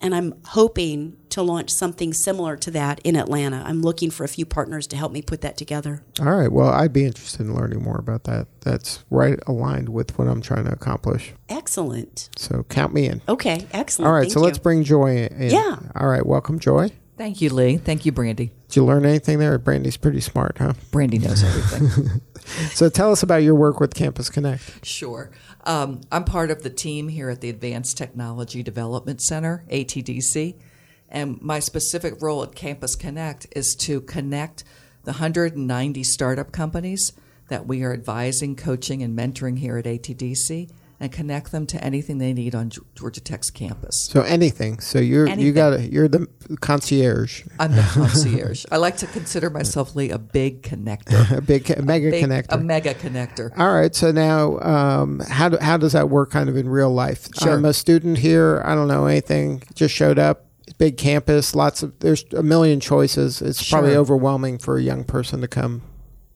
And 0.00 0.14
I'm 0.14 0.34
hoping 0.48 1.16
to 1.30 1.40
launch 1.40 1.70
something 1.70 2.12
similar 2.12 2.56
to 2.58 2.70
that 2.72 3.00
in 3.04 3.16
Atlanta. 3.16 3.62
I'm 3.64 3.80
looking 3.80 4.10
for 4.10 4.24
a 4.24 4.28
few 4.28 4.44
partners 4.44 4.86
to 4.88 4.96
help 4.96 5.12
me 5.12 5.22
put 5.22 5.40
that 5.40 5.56
together. 5.56 6.02
All 6.20 6.34
right. 6.34 6.52
Well, 6.52 6.68
I'd 6.68 6.92
be 6.92 7.06
interested 7.06 7.42
in 7.42 7.54
learning 7.54 7.82
more 7.82 7.96
about 7.96 8.24
that. 8.24 8.48
That's 8.60 9.02
right 9.08 9.38
aligned 9.46 9.88
with 9.88 10.18
what 10.18 10.28
I'm 10.28 10.42
trying 10.42 10.64
to 10.66 10.72
accomplish. 10.72 11.32
Excellent. 11.48 12.28
So 12.36 12.64
count 12.64 12.92
me 12.92 13.06
in. 13.06 13.22
Okay, 13.28 13.66
excellent. 13.72 14.08
All 14.08 14.12
right. 14.12 14.22
Thank 14.22 14.32
so 14.34 14.40
let's 14.40 14.58
bring 14.58 14.84
Joy 14.84 15.26
in. 15.26 15.50
Yeah. 15.50 15.78
All 15.94 16.08
right. 16.08 16.26
Welcome, 16.26 16.58
Joy. 16.58 16.90
Thank 17.16 17.40
you, 17.40 17.50
Lee. 17.50 17.76
Thank 17.76 18.04
you, 18.04 18.12
Brandy. 18.12 18.50
Did 18.68 18.76
you 18.76 18.84
learn 18.84 19.06
anything 19.06 19.38
there? 19.38 19.56
Brandy's 19.58 19.96
pretty 19.96 20.20
smart, 20.20 20.58
huh? 20.58 20.74
Brandy 20.90 21.18
knows 21.18 21.42
everything. 21.42 22.20
So 22.74 22.90
tell 22.90 23.10
us 23.10 23.22
about 23.22 23.42
your 23.42 23.54
work 23.54 23.80
with 23.80 23.94
Campus 23.94 24.28
Connect. 24.28 24.84
Sure. 24.84 25.30
Um, 25.64 26.02
I'm 26.12 26.24
part 26.24 26.50
of 26.50 26.62
the 26.62 26.68
team 26.68 27.08
here 27.08 27.30
at 27.30 27.40
the 27.40 27.48
Advanced 27.48 27.96
Technology 27.96 28.62
Development 28.62 29.18
Center, 29.22 29.64
ATDC, 29.70 30.54
and 31.08 31.40
my 31.40 31.58
specific 31.58 32.20
role 32.20 32.42
at 32.42 32.54
Campus 32.54 32.96
Connect 32.96 33.46
is 33.56 33.74
to 33.80 34.02
connect 34.02 34.62
the 35.04 35.12
190 35.12 36.02
startup 36.02 36.52
companies 36.52 37.14
that 37.48 37.66
we 37.66 37.82
are 37.82 37.94
advising, 37.94 38.56
coaching, 38.56 39.02
and 39.02 39.18
mentoring 39.18 39.58
here 39.58 39.78
at 39.78 39.86
ATDC 39.86 40.70
and 41.04 41.12
connect 41.12 41.52
them 41.52 41.66
to 41.66 41.84
anything 41.84 42.18
they 42.18 42.32
need 42.32 42.54
on 42.54 42.70
Georgia 42.94 43.20
Tech's 43.20 43.50
campus. 43.50 44.08
So 44.10 44.22
anything. 44.22 44.80
So 44.80 44.98
you're 44.98 45.28
you 45.28 45.52
got 45.52 45.92
you're 45.92 46.08
the 46.08 46.26
concierge, 46.60 47.44
I'm 47.60 47.72
the 47.72 47.82
concierge. 47.92 48.64
I 48.72 48.78
like 48.78 48.96
to 48.98 49.06
consider 49.06 49.50
myself, 49.50 49.94
Lee, 49.94 50.10
a 50.10 50.18
big 50.18 50.62
connector. 50.62 51.30
a 51.38 51.40
big 51.40 51.70
a 51.70 51.82
mega 51.82 52.10
Big- 52.10 52.24
connector. 52.24 52.46
A 52.54 52.58
mega 52.58 52.94
connector. 52.94 53.56
All 53.58 53.72
right. 53.72 53.94
So 53.94 54.10
now, 54.10 54.58
um, 54.60 55.20
how 55.20 55.50
do, 55.50 55.58
how 55.60 55.76
does 55.76 55.92
that 55.92 56.08
work, 56.08 56.30
kind 56.30 56.48
of 56.48 56.56
in 56.56 56.68
real 56.68 56.92
life? 56.92 57.28
Sure. 57.38 57.52
I'm 57.52 57.64
a 57.64 57.74
student 57.74 58.18
here. 58.18 58.62
I 58.64 58.74
don't 58.74 58.88
know 58.88 59.06
anything. 59.06 59.62
Just 59.74 59.94
showed 59.94 60.18
up. 60.18 60.46
Big 60.78 60.96
campus. 60.96 61.54
Lots 61.54 61.82
of 61.82 61.98
there's 62.00 62.24
a 62.32 62.42
million 62.42 62.80
choices. 62.80 63.42
It's 63.42 63.68
probably 63.68 63.94
overwhelming 63.94 64.58
for 64.58 64.78
a 64.78 64.82
young 64.82 65.04
person 65.04 65.42
to 65.42 65.48
come. 65.48 65.82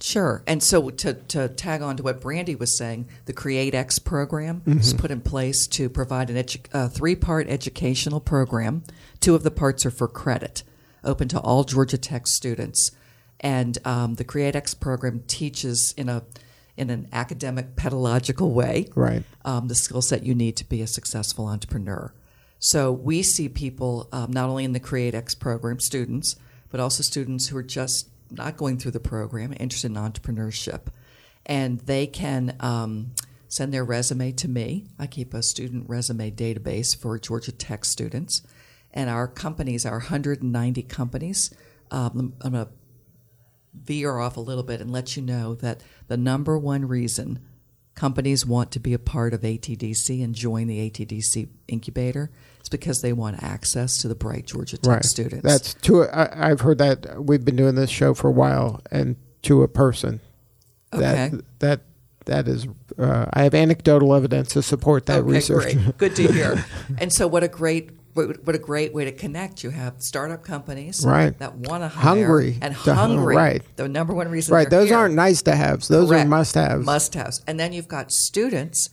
Sure. 0.00 0.42
And 0.46 0.62
so 0.62 0.90
to, 0.90 1.14
to 1.14 1.48
tag 1.48 1.82
on 1.82 1.96
to 1.96 2.02
what 2.04 2.20
Brandy 2.20 2.54
was 2.54 2.78
saying, 2.78 3.08
the 3.24 3.32
CreateX 3.32 4.04
program 4.04 4.62
was 4.64 4.94
put 4.94 5.10
in 5.10 5.20
place 5.20 5.66
to 5.68 5.88
provide 5.90 6.30
an 6.30 6.36
edu- 6.36 6.66
a 6.72 6.88
three 6.88 7.16
part 7.16 7.48
educational 7.48 8.20
program. 8.20 8.84
Two 9.20 9.34
of 9.34 9.42
the 9.42 9.50
parts 9.50 9.84
are 9.84 9.90
for 9.90 10.06
credit, 10.06 10.62
open 11.02 11.26
to 11.28 11.40
all 11.40 11.64
Georgia 11.64 11.98
Tech 11.98 12.28
students. 12.28 12.92
And 13.40 13.78
um, 13.84 14.14
the 14.14 14.24
CreateX 14.24 14.78
program 14.78 15.24
teaches 15.26 15.94
in 15.96 16.08
a 16.08 16.22
in 16.76 16.90
an 16.90 17.08
academic 17.12 17.74
pedagogical 17.74 18.52
way 18.52 18.86
Right. 18.94 19.24
um, 19.44 19.66
the 19.66 19.74
skill 19.74 20.00
set 20.00 20.22
you 20.22 20.32
need 20.32 20.56
to 20.58 20.64
be 20.64 20.80
a 20.80 20.86
successful 20.86 21.46
entrepreneur. 21.46 22.12
So 22.60 22.92
we 22.92 23.24
see 23.24 23.48
people 23.48 24.08
um, 24.12 24.30
not 24.30 24.48
only 24.48 24.62
in 24.64 24.74
the 24.74 24.80
CreateX 24.80 25.36
program, 25.38 25.80
students, 25.80 26.36
but 26.70 26.78
also 26.78 27.02
students 27.02 27.48
who 27.48 27.56
are 27.56 27.64
just 27.64 28.08
not 28.30 28.56
going 28.56 28.78
through 28.78 28.92
the 28.92 29.00
program, 29.00 29.54
interested 29.58 29.90
in 29.90 29.96
entrepreneurship. 29.96 30.88
And 31.46 31.80
they 31.80 32.06
can 32.06 32.56
um, 32.60 33.12
send 33.48 33.72
their 33.72 33.84
resume 33.84 34.32
to 34.32 34.48
me. 34.48 34.86
I 34.98 35.06
keep 35.06 35.32
a 35.34 35.42
student 35.42 35.88
resume 35.88 36.30
database 36.30 36.96
for 36.96 37.18
Georgia 37.18 37.52
Tech 37.52 37.84
students. 37.84 38.42
And 38.92 39.08
our 39.10 39.26
companies, 39.26 39.86
our 39.86 39.98
190 39.98 40.82
companies, 40.82 41.54
um, 41.90 42.34
I'm 42.40 42.52
going 42.52 42.66
to 42.66 42.72
veer 43.74 44.18
off 44.18 44.36
a 44.36 44.40
little 44.40 44.62
bit 44.62 44.80
and 44.80 44.90
let 44.90 45.16
you 45.16 45.22
know 45.22 45.54
that 45.56 45.82
the 46.08 46.16
number 46.16 46.58
one 46.58 46.86
reason 46.86 47.40
companies 47.98 48.46
want 48.46 48.70
to 48.72 48.80
be 48.80 48.94
a 48.94 48.98
part 48.98 49.34
of 49.34 49.40
ATDC 49.40 50.22
and 50.22 50.34
join 50.34 50.66
the 50.66 50.90
ATDC 50.90 51.48
incubator 51.66 52.30
it's 52.68 52.68
because 52.68 53.00
they 53.00 53.14
want 53.14 53.42
access 53.42 53.96
to 53.98 54.08
the 54.08 54.14
bright 54.14 54.44
Georgia 54.44 54.76
Tech 54.76 54.92
right. 54.92 55.04
students. 55.04 55.42
That's 55.42 55.74
to. 55.74 56.04
I, 56.04 56.50
I've 56.50 56.60
heard 56.60 56.78
that 56.78 57.24
we've 57.24 57.44
been 57.44 57.56
doing 57.56 57.76
this 57.76 57.88
show 57.88 58.12
for 58.12 58.28
a 58.28 58.32
while, 58.32 58.82
and 58.90 59.16
to 59.42 59.62
a 59.62 59.68
person. 59.68 60.20
Okay. 60.92 61.00
That 61.00 61.44
that 61.60 61.80
that 62.26 62.48
is. 62.48 62.66
Uh, 62.98 63.26
I 63.32 63.44
have 63.44 63.54
anecdotal 63.54 64.14
evidence 64.14 64.52
to 64.52 64.62
support 64.62 65.06
that 65.06 65.20
okay, 65.20 65.30
research. 65.30 65.74
great. 65.74 65.96
Good 65.98 66.16
to 66.16 66.30
hear. 66.30 66.64
and 66.98 67.10
so, 67.10 67.26
what 67.26 67.42
a 67.42 67.48
great 67.48 67.90
what 68.26 68.44
what 68.44 68.56
a 68.56 68.58
great 68.58 68.92
way 68.92 69.04
to 69.04 69.12
connect. 69.12 69.62
You 69.62 69.70
have 69.70 69.94
startup 70.02 70.42
companies 70.44 71.04
Right. 71.04 71.36
that 71.38 71.54
want 71.56 71.82
to 71.82 71.88
hire 71.88 72.02
Hungry 72.16 72.58
and 72.60 72.74
hungry. 72.74 73.36
right. 73.36 73.62
The 73.76 73.88
number 73.88 74.12
one 74.14 74.28
reason. 74.28 74.54
Right. 74.54 74.68
Those 74.68 74.88
here. 74.88 74.98
aren't 74.98 75.14
nice 75.14 75.42
to 75.42 75.54
haves. 75.54 75.88
Those 75.88 76.10
are 76.10 76.24
must 76.24 76.54
haves. 76.54 76.84
Must 76.84 77.14
haves. 77.14 77.40
And 77.46 77.58
then 77.58 77.72
you've 77.72 77.88
got 77.88 78.10
students 78.10 78.90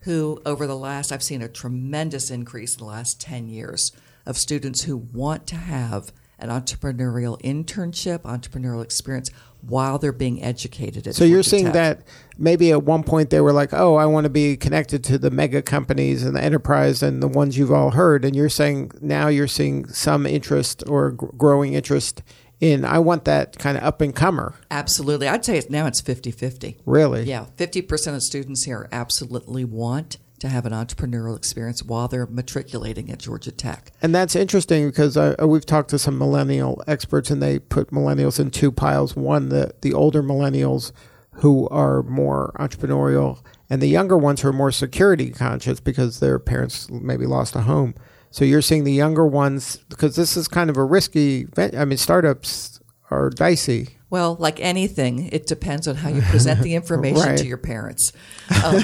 who, 0.00 0.40
over 0.46 0.66
the 0.66 0.76
last, 0.76 1.10
I've 1.10 1.22
seen 1.22 1.42
a 1.42 1.48
tremendous 1.48 2.30
increase 2.30 2.74
in 2.74 2.78
the 2.78 2.84
last 2.84 3.20
10 3.20 3.48
years 3.48 3.90
of 4.24 4.36
students 4.36 4.82
who 4.84 4.96
want 4.96 5.46
to 5.48 5.56
have 5.56 6.12
an 6.38 6.48
entrepreneurial 6.50 7.40
internship, 7.42 8.20
entrepreneurial 8.20 8.84
experience 8.84 9.30
while 9.68 9.98
they're 9.98 10.12
being 10.12 10.42
educated 10.42 11.06
at 11.06 11.14
So 11.14 11.24
you're 11.24 11.42
Tech. 11.64 11.72
that 11.72 12.02
maybe 12.38 12.70
at 12.70 12.82
one 12.82 13.02
point 13.02 13.30
they 13.30 13.40
were 13.40 13.52
like, 13.52 13.72
"Oh, 13.72 13.96
I 13.96 14.06
want 14.06 14.24
to 14.24 14.30
be 14.30 14.56
connected 14.56 15.02
to 15.04 15.18
the 15.18 15.30
mega 15.30 15.62
companies 15.62 16.22
and 16.22 16.34
the 16.36 16.42
enterprise 16.42 17.02
and 17.02 17.22
the 17.22 17.28
ones 17.28 17.56
you've 17.58 17.72
all 17.72 17.90
heard," 17.92 18.24
and 18.24 18.34
you're 18.36 18.48
saying 18.48 18.92
now 19.00 19.28
you're 19.28 19.46
seeing 19.48 19.86
some 19.88 20.26
interest 20.26 20.82
or 20.86 21.12
gr- 21.12 21.26
growing 21.36 21.74
interest 21.74 22.22
in 22.60 22.84
I 22.84 22.98
want 22.98 23.24
that 23.26 23.58
kind 23.58 23.76
of 23.76 23.84
up 23.84 24.00
and 24.00 24.14
comer. 24.14 24.54
Absolutely. 24.70 25.28
I'd 25.28 25.44
say 25.44 25.58
it's, 25.58 25.68
now 25.68 25.86
it's 25.86 26.00
50 26.00 26.30
50. 26.30 26.78
Really? 26.86 27.24
Yeah. 27.24 27.46
50% 27.58 28.14
of 28.14 28.22
students 28.22 28.64
here 28.64 28.88
absolutely 28.92 29.64
want 29.64 30.16
to 30.40 30.48
have 30.48 30.66
an 30.66 30.72
entrepreneurial 30.72 31.36
experience 31.36 31.82
while 31.82 32.08
they're 32.08 32.26
matriculating 32.26 33.10
at 33.10 33.18
Georgia 33.18 33.52
Tech. 33.52 33.92
And 34.02 34.14
that's 34.14 34.36
interesting 34.36 34.88
because 34.88 35.16
I, 35.16 35.30
uh, 35.34 35.46
we've 35.46 35.66
talked 35.66 35.90
to 35.90 35.98
some 35.98 36.18
millennial 36.18 36.82
experts, 36.86 37.30
and 37.30 37.42
they 37.42 37.58
put 37.58 37.90
millennials 37.90 38.38
in 38.38 38.50
two 38.50 38.70
piles. 38.72 39.16
One, 39.16 39.48
the 39.48 39.74
the 39.80 39.94
older 39.94 40.22
millennials 40.22 40.92
who 41.32 41.68
are 41.68 42.02
more 42.02 42.52
entrepreneurial, 42.58 43.42
and 43.68 43.82
the 43.82 43.88
younger 43.88 44.16
ones 44.16 44.40
who 44.40 44.48
are 44.48 44.52
more 44.52 44.72
security 44.72 45.30
conscious 45.30 45.80
because 45.80 46.20
their 46.20 46.38
parents 46.38 46.90
maybe 46.90 47.26
lost 47.26 47.56
a 47.56 47.62
home. 47.62 47.94
So 48.30 48.44
you're 48.44 48.62
seeing 48.62 48.84
the 48.84 48.92
younger 48.92 49.26
ones 49.26 49.78
because 49.88 50.16
this 50.16 50.36
is 50.36 50.48
kind 50.48 50.68
of 50.68 50.76
a 50.76 50.84
risky. 50.84 51.46
I 51.56 51.84
mean, 51.84 51.98
startups 51.98 52.80
are 53.10 53.30
dicey. 53.30 53.95
Well, 54.08 54.36
like 54.38 54.60
anything, 54.60 55.28
it 55.32 55.46
depends 55.46 55.88
on 55.88 55.96
how 55.96 56.08
you 56.10 56.22
present 56.22 56.62
the 56.62 56.74
information 56.80 57.22
Right. 57.22 57.38
to 57.38 57.46
your 57.46 57.58
parents. 57.58 58.12
Um, 58.64 58.80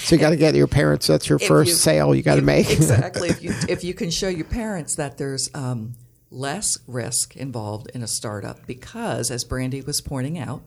So 0.00 0.14
you 0.16 0.20
got 0.20 0.30
to 0.30 0.36
get 0.36 0.54
your 0.54 0.66
parents. 0.66 1.06
That's 1.06 1.28
your 1.28 1.38
first 1.38 1.68
you- 1.70 1.76
sale 1.76 2.14
you 2.14 2.22
got 2.22 2.36
to 2.36 2.42
make. 2.42 2.70
exactly. 2.70 3.28
If 3.28 3.42
you 3.42 3.52
if 3.68 3.84
you 3.84 3.92
can 3.94 4.10
show 4.10 4.28
your 4.28 4.46
parents 4.46 4.96
that 4.96 5.18
there's 5.18 5.50
um, 5.54 5.94
less 6.30 6.78
risk 6.86 7.36
involved 7.36 7.90
in 7.94 8.02
a 8.02 8.06
startup, 8.06 8.66
because 8.66 9.30
as 9.30 9.44
Brandy 9.44 9.82
was 9.82 10.00
pointing 10.00 10.38
out, 10.38 10.62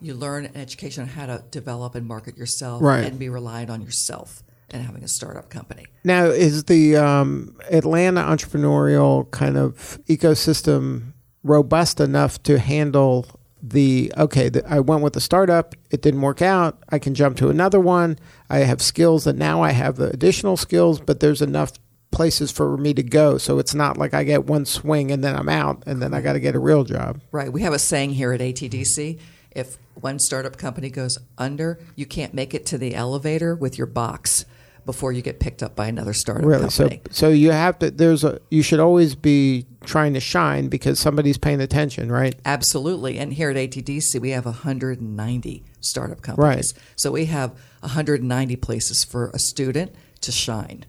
you 0.00 0.14
learn 0.14 0.46
an 0.46 0.56
education 0.56 1.02
on 1.04 1.08
how 1.08 1.26
to 1.26 1.44
develop 1.50 1.94
and 1.94 2.06
market 2.06 2.36
yourself, 2.36 2.82
Right. 2.82 3.04
and 3.04 3.18
be 3.18 3.28
reliant 3.28 3.70
on 3.70 3.80
yourself 3.82 4.42
and 4.70 4.82
having 4.84 5.04
a 5.04 5.08
startup 5.08 5.48
company. 5.48 5.86
Now, 6.04 6.24
is 6.26 6.64
the 6.64 6.96
um, 6.96 7.56
Atlanta 7.70 8.22
entrepreneurial 8.22 9.30
kind 9.30 9.56
of 9.56 9.98
ecosystem 10.08 11.12
robust 11.46 12.00
enough 12.00 12.42
to 12.44 12.58
handle 12.58 13.26
the 13.62 14.12
okay? 14.16 14.48
The, 14.48 14.68
I 14.70 14.80
went 14.80 15.02
with 15.02 15.14
the 15.14 15.20
startup, 15.20 15.74
it 15.90 16.02
didn't 16.02 16.20
work 16.20 16.42
out. 16.42 16.78
I 16.88 16.98
can 16.98 17.14
jump 17.14 17.36
to 17.38 17.48
another 17.48 17.80
one. 17.80 18.18
I 18.50 18.58
have 18.58 18.82
skills 18.82 19.24
that 19.24 19.36
now 19.36 19.62
I 19.62 19.72
have 19.72 19.96
the 19.96 20.10
additional 20.10 20.56
skills, 20.56 21.00
but 21.00 21.20
there's 21.20 21.42
enough 21.42 21.72
places 22.10 22.50
for 22.50 22.76
me 22.76 22.94
to 22.94 23.02
go. 23.02 23.38
So 23.38 23.58
it's 23.58 23.74
not 23.74 23.98
like 23.98 24.14
I 24.14 24.24
get 24.24 24.44
one 24.44 24.64
swing 24.64 25.10
and 25.10 25.22
then 25.22 25.36
I'm 25.36 25.48
out, 25.48 25.82
and 25.86 26.00
then 26.00 26.14
I 26.14 26.20
got 26.20 26.34
to 26.34 26.40
get 26.40 26.54
a 26.54 26.60
real 26.60 26.84
job. 26.84 27.20
Right. 27.32 27.52
We 27.52 27.62
have 27.62 27.72
a 27.72 27.78
saying 27.78 28.10
here 28.10 28.32
at 28.32 28.40
ATDC: 28.40 29.18
if 29.50 29.78
one 29.94 30.18
startup 30.18 30.56
company 30.56 30.90
goes 30.90 31.18
under, 31.38 31.78
you 31.94 32.06
can't 32.06 32.34
make 32.34 32.54
it 32.54 32.66
to 32.66 32.78
the 32.78 32.94
elevator 32.94 33.54
with 33.54 33.78
your 33.78 33.86
box 33.86 34.44
before 34.86 35.12
you 35.12 35.20
get 35.20 35.40
picked 35.40 35.62
up 35.62 35.76
by 35.76 35.88
another 35.88 36.12
startup 36.14 36.46
Really? 36.46 36.70
So, 36.70 36.88
company. 36.88 37.02
so 37.10 37.28
you 37.28 37.50
have 37.50 37.78
to. 37.80 37.90
There's 37.90 38.24
a. 38.24 38.38
You 38.50 38.62
should 38.62 38.80
always 38.80 39.14
be 39.14 39.66
trying 39.84 40.14
to 40.14 40.20
shine 40.20 40.68
because 40.68 40.98
somebody's 40.98 41.36
paying 41.36 41.60
attention, 41.60 42.10
right? 42.10 42.34
Absolutely. 42.44 43.18
And 43.18 43.32
here 43.34 43.50
at 43.50 43.56
ATDC, 43.56 44.18
we 44.20 44.30
have 44.30 44.46
190 44.46 45.64
startup 45.80 46.22
companies. 46.22 46.72
Right. 46.74 46.82
So 46.96 47.12
we 47.12 47.26
have 47.26 47.50
190 47.80 48.56
places 48.56 49.04
for 49.04 49.30
a 49.34 49.38
student 49.38 49.94
to 50.22 50.32
shine. 50.32 50.84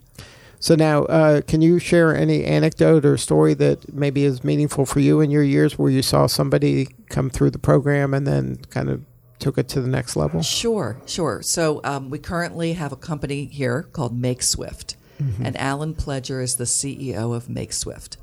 So 0.60 0.74
now, 0.74 1.04
uh, 1.04 1.42
can 1.42 1.62
you 1.62 1.78
share 1.78 2.16
any 2.16 2.44
anecdote 2.44 3.06
or 3.06 3.16
story 3.18 3.54
that 3.56 3.94
maybe 3.94 4.24
is 4.24 4.44
meaningful 4.44 4.86
for 4.88 5.00
you 5.00 5.22
in 5.22 5.30
your 5.30 5.44
years 5.44 5.78
where 5.78 5.92
you 5.92 6.02
saw 6.02 6.26
somebody 6.26 6.88
come 7.10 7.30
through 7.30 7.52
the 7.52 7.60
program 7.60 8.14
and 8.14 8.26
then 8.26 8.58
kind 8.72 8.90
of 8.90 9.04
took 9.40 9.58
it 9.58 9.68
to 9.70 9.82
the 9.82 9.88
next 9.88 10.16
level? 10.16 10.42
Sure, 10.42 11.00
sure. 11.06 11.42
So 11.42 11.82
um, 11.84 12.10
we 12.10 12.20
currently 12.20 12.74
have 12.74 12.92
a 12.92 12.98
company 12.98 13.46
here 13.46 13.84
called 13.84 14.18
Make 14.18 14.44
Swift, 14.44 14.96
and 15.44 15.58
Alan 15.58 15.96
Pledger 15.96 16.44
is 16.44 16.58
the 16.58 16.66
CEO 16.66 17.36
of 17.36 17.50
Make 17.50 17.74
Swift. 17.74 18.18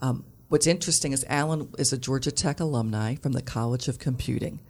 Um, 0.00 0.24
what's 0.48 0.66
interesting 0.66 1.12
is 1.12 1.24
Alan 1.28 1.68
is 1.78 1.92
a 1.92 1.98
Georgia 1.98 2.32
Tech 2.32 2.58
alumni 2.58 3.14
from 3.14 3.32
the 3.32 3.42
College 3.42 3.86
of 3.86 3.98
Computing, 3.98 4.60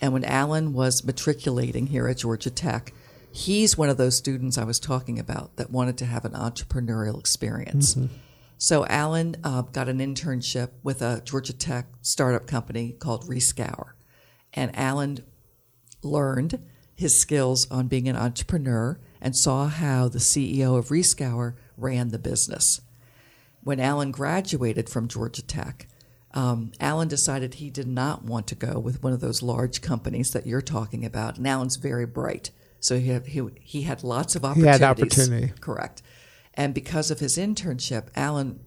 and 0.00 0.12
when 0.12 0.24
Alan 0.24 0.72
was 0.72 1.04
matriculating 1.04 1.88
here 1.88 2.08
at 2.08 2.18
Georgia 2.18 2.50
Tech, 2.50 2.92
he's 3.30 3.76
one 3.76 3.88
of 3.90 3.96
those 3.96 4.16
students 4.16 4.56
I 4.56 4.64
was 4.64 4.78
talking 4.78 5.18
about 5.18 5.56
that 5.56 5.70
wanted 5.70 5.98
to 5.98 6.06
have 6.06 6.24
an 6.24 6.32
entrepreneurial 6.32 7.18
experience. 7.18 7.96
So 8.58 8.84
Alan 8.86 9.36
uh, 9.44 9.62
got 9.62 9.88
an 9.88 9.98
internship 9.98 10.70
with 10.82 11.00
a 11.00 11.22
Georgia 11.24 11.52
Tech 11.52 11.86
startup 12.02 12.46
company 12.46 12.92
called 12.98 13.24
Rescour, 13.28 13.90
and 14.52 14.76
Alan 14.76 15.24
learned 16.02 16.64
his 16.94 17.20
skills 17.20 17.66
on 17.70 17.86
being 17.86 18.08
an 18.08 18.16
entrepreneur 18.16 18.98
and 19.20 19.36
saw 19.36 19.68
how 19.68 20.08
the 20.08 20.18
CEO 20.18 20.76
of 20.76 20.88
Rescour 20.88 21.54
ran 21.76 22.08
the 22.08 22.18
business. 22.18 22.80
when 23.62 23.80
Alan 23.80 24.10
graduated 24.12 24.88
from 24.88 25.08
Georgia 25.08 25.42
Tech, 25.42 25.88
um, 26.32 26.72
Alan 26.80 27.08
decided 27.08 27.54
he 27.54 27.70
did 27.70 27.88
not 27.88 28.24
want 28.24 28.46
to 28.46 28.54
go 28.54 28.78
with 28.78 29.02
one 29.02 29.12
of 29.12 29.20
those 29.20 29.42
large 29.42 29.82
companies 29.82 30.30
that 30.30 30.46
you're 30.46 30.62
talking 30.62 31.04
about. 31.04 31.36
And 31.36 31.46
Alan's 31.46 31.76
very 31.76 32.06
bright, 32.06 32.50
so 32.80 32.98
he 32.98 33.08
had, 33.08 33.26
he, 33.26 33.42
he 33.60 33.82
had 33.82 34.02
lots 34.04 34.36
of 34.36 34.44
opportunities. 34.44 34.78
He 34.78 34.84
had 34.84 34.90
opportunity. 34.90 35.52
Correct. 35.60 36.02
And 36.54 36.72
because 36.72 37.10
of 37.10 37.20
his 37.20 37.36
internship, 37.36 38.08
Alan 38.16 38.60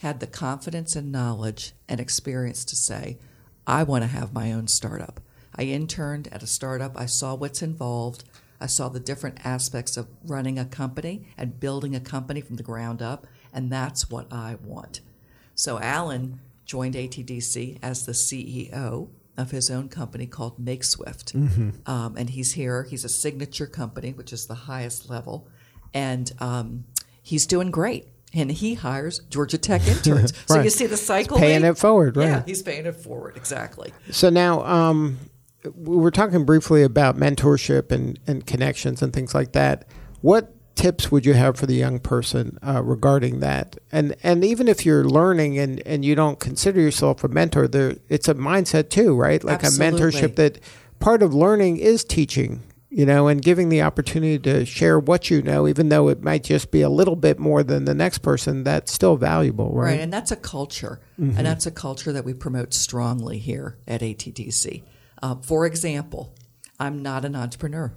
had 0.00 0.20
the 0.20 0.26
confidence 0.26 0.96
and 0.96 1.12
knowledge 1.12 1.72
and 1.88 2.00
experience 2.00 2.64
to 2.64 2.76
say, 2.76 3.18
I 3.66 3.82
want 3.82 4.02
to 4.02 4.08
have 4.08 4.32
my 4.32 4.52
own 4.52 4.66
startup. 4.66 5.20
I 5.60 5.64
interned 5.64 6.26
at 6.32 6.42
a 6.42 6.46
startup. 6.46 6.98
I 6.98 7.04
saw 7.04 7.34
what's 7.34 7.60
involved. 7.60 8.24
I 8.62 8.66
saw 8.66 8.88
the 8.88 8.98
different 8.98 9.44
aspects 9.44 9.98
of 9.98 10.08
running 10.24 10.58
a 10.58 10.64
company 10.64 11.26
and 11.36 11.60
building 11.60 11.94
a 11.94 12.00
company 12.00 12.40
from 12.40 12.56
the 12.56 12.62
ground 12.62 13.02
up, 13.02 13.26
and 13.52 13.70
that's 13.70 14.08
what 14.08 14.32
I 14.32 14.56
want. 14.64 15.02
So 15.54 15.78
Alan 15.78 16.40
joined 16.64 16.94
ATDC 16.94 17.78
as 17.82 18.06
the 18.06 18.12
CEO 18.12 19.08
of 19.36 19.50
his 19.50 19.70
own 19.70 19.90
company 19.90 20.26
called 20.26 20.58
MakeSwift. 20.58 21.34
Um, 21.86 22.16
and 22.16 22.30
he's 22.30 22.52
here. 22.52 22.84
He's 22.84 23.04
a 23.04 23.08
signature 23.10 23.66
company, 23.66 24.12
which 24.12 24.32
is 24.32 24.46
the 24.46 24.54
highest 24.54 25.10
level. 25.10 25.46
And 25.92 26.32
um, 26.38 26.84
he's 27.22 27.46
doing 27.46 27.70
great. 27.70 28.06
And 28.32 28.50
he 28.50 28.74
hires 28.74 29.18
Georgia 29.28 29.58
Tech 29.58 29.86
interns. 29.88 30.32
So 30.46 30.60
you 30.60 30.70
see 30.70 30.86
the 30.86 30.96
cycle. 30.96 31.36
paying 31.36 31.62
Lee? 31.62 31.68
it 31.68 31.78
forward, 31.78 32.16
right? 32.16 32.28
Yeah, 32.28 32.42
he's 32.46 32.62
paying 32.62 32.86
it 32.86 32.96
forward. 32.96 33.36
Exactly. 33.36 33.92
So 34.10 34.30
now, 34.30 34.64
um, 34.64 35.18
we 35.64 35.96
were 35.96 36.10
talking 36.10 36.44
briefly 36.44 36.82
about 36.82 37.16
mentorship 37.16 37.92
and, 37.92 38.18
and 38.26 38.46
connections 38.46 39.02
and 39.02 39.12
things 39.12 39.34
like 39.34 39.52
that. 39.52 39.84
What 40.20 40.54
tips 40.74 41.10
would 41.10 41.26
you 41.26 41.34
have 41.34 41.56
for 41.56 41.66
the 41.66 41.74
young 41.74 41.98
person 41.98 42.58
uh, 42.66 42.82
regarding 42.82 43.40
that? 43.40 43.76
And 43.92 44.16
and 44.22 44.44
even 44.44 44.68
if 44.68 44.86
you're 44.86 45.04
learning 45.04 45.58
and, 45.58 45.82
and 45.86 46.04
you 46.04 46.14
don't 46.14 46.40
consider 46.40 46.80
yourself 46.80 47.22
a 47.24 47.28
mentor, 47.28 47.68
there 47.68 47.96
it's 48.08 48.28
a 48.28 48.34
mindset 48.34 48.90
too, 48.90 49.14
right? 49.14 49.42
Like 49.42 49.62
Absolutely. 49.62 49.98
a 49.98 50.10
mentorship 50.10 50.36
that 50.36 50.58
part 50.98 51.22
of 51.22 51.34
learning 51.34 51.78
is 51.78 52.04
teaching. 52.04 52.62
You 52.92 53.06
know, 53.06 53.28
and 53.28 53.40
giving 53.40 53.68
the 53.68 53.82
opportunity 53.82 54.36
to 54.40 54.64
share 54.66 54.98
what 54.98 55.30
you 55.30 55.42
know, 55.42 55.68
even 55.68 55.90
though 55.90 56.08
it 56.08 56.24
might 56.24 56.42
just 56.42 56.72
be 56.72 56.82
a 56.82 56.88
little 56.88 57.14
bit 57.14 57.38
more 57.38 57.62
than 57.62 57.84
the 57.84 57.94
next 57.94 58.18
person, 58.18 58.64
that's 58.64 58.92
still 58.92 59.14
valuable, 59.14 59.70
right? 59.72 59.92
Right, 59.92 60.00
and 60.00 60.12
that's 60.12 60.32
a 60.32 60.36
culture, 60.36 60.98
and 61.16 61.46
that's 61.46 61.66
a 61.66 61.70
culture 61.70 62.12
that 62.12 62.24
we 62.24 62.34
promote 62.34 62.74
strongly 62.74 63.38
here 63.38 63.78
at 63.86 64.00
ATDC. 64.00 64.82
Uh, 65.22 65.36
for 65.36 65.66
example, 65.66 66.34
I'm 66.78 67.02
not 67.02 67.24
an 67.24 67.36
entrepreneur. 67.36 67.92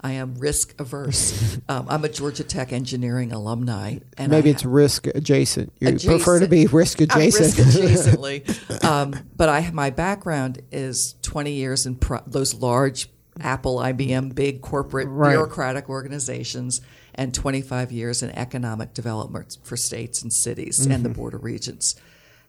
I 0.00 0.12
am 0.12 0.34
risk 0.36 0.78
averse. 0.78 1.58
um, 1.68 1.86
I'm 1.88 2.04
a 2.04 2.08
Georgia 2.08 2.44
Tech 2.44 2.72
engineering 2.72 3.32
alumni, 3.32 3.98
and 4.18 4.30
Maybe 4.30 4.50
I 4.50 4.52
it's 4.52 4.64
risk 4.64 5.06
adjacent. 5.06 5.72
You 5.80 5.98
prefer 5.98 6.40
to 6.40 6.48
be 6.48 6.66
risk 6.66 7.00
adjacent. 7.00 7.56
risk 7.58 7.78
adjacently. 7.78 8.84
um, 8.84 9.14
but 9.34 9.48
I, 9.48 9.70
my 9.70 9.90
background 9.90 10.62
is 10.70 11.14
20 11.22 11.52
years 11.52 11.86
in 11.86 11.96
pro- 11.96 12.22
those 12.26 12.54
large 12.54 13.08
Apple, 13.40 13.78
IBM, 13.78 14.34
big 14.34 14.60
corporate 14.62 15.08
Right. 15.08 15.30
bureaucratic 15.30 15.88
organizations, 15.88 16.80
and 17.14 17.34
25 17.34 17.92
years 17.92 18.22
in 18.22 18.30
economic 18.30 18.94
development 18.94 19.56
for 19.62 19.76
states 19.76 20.22
and 20.22 20.32
cities 20.32 20.86
and 20.86 21.04
the 21.04 21.08
border 21.08 21.38
regions. 21.38 21.96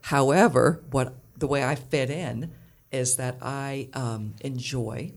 However, 0.01 0.83
what 0.91 1.15
the 1.37 1.47
way 1.47 1.63
I 1.63 1.75
fit 1.75 2.09
in 2.09 2.51
is 2.91 3.15
that 3.17 3.37
I 3.41 3.89
um, 3.93 4.35
enjoy 4.41 5.13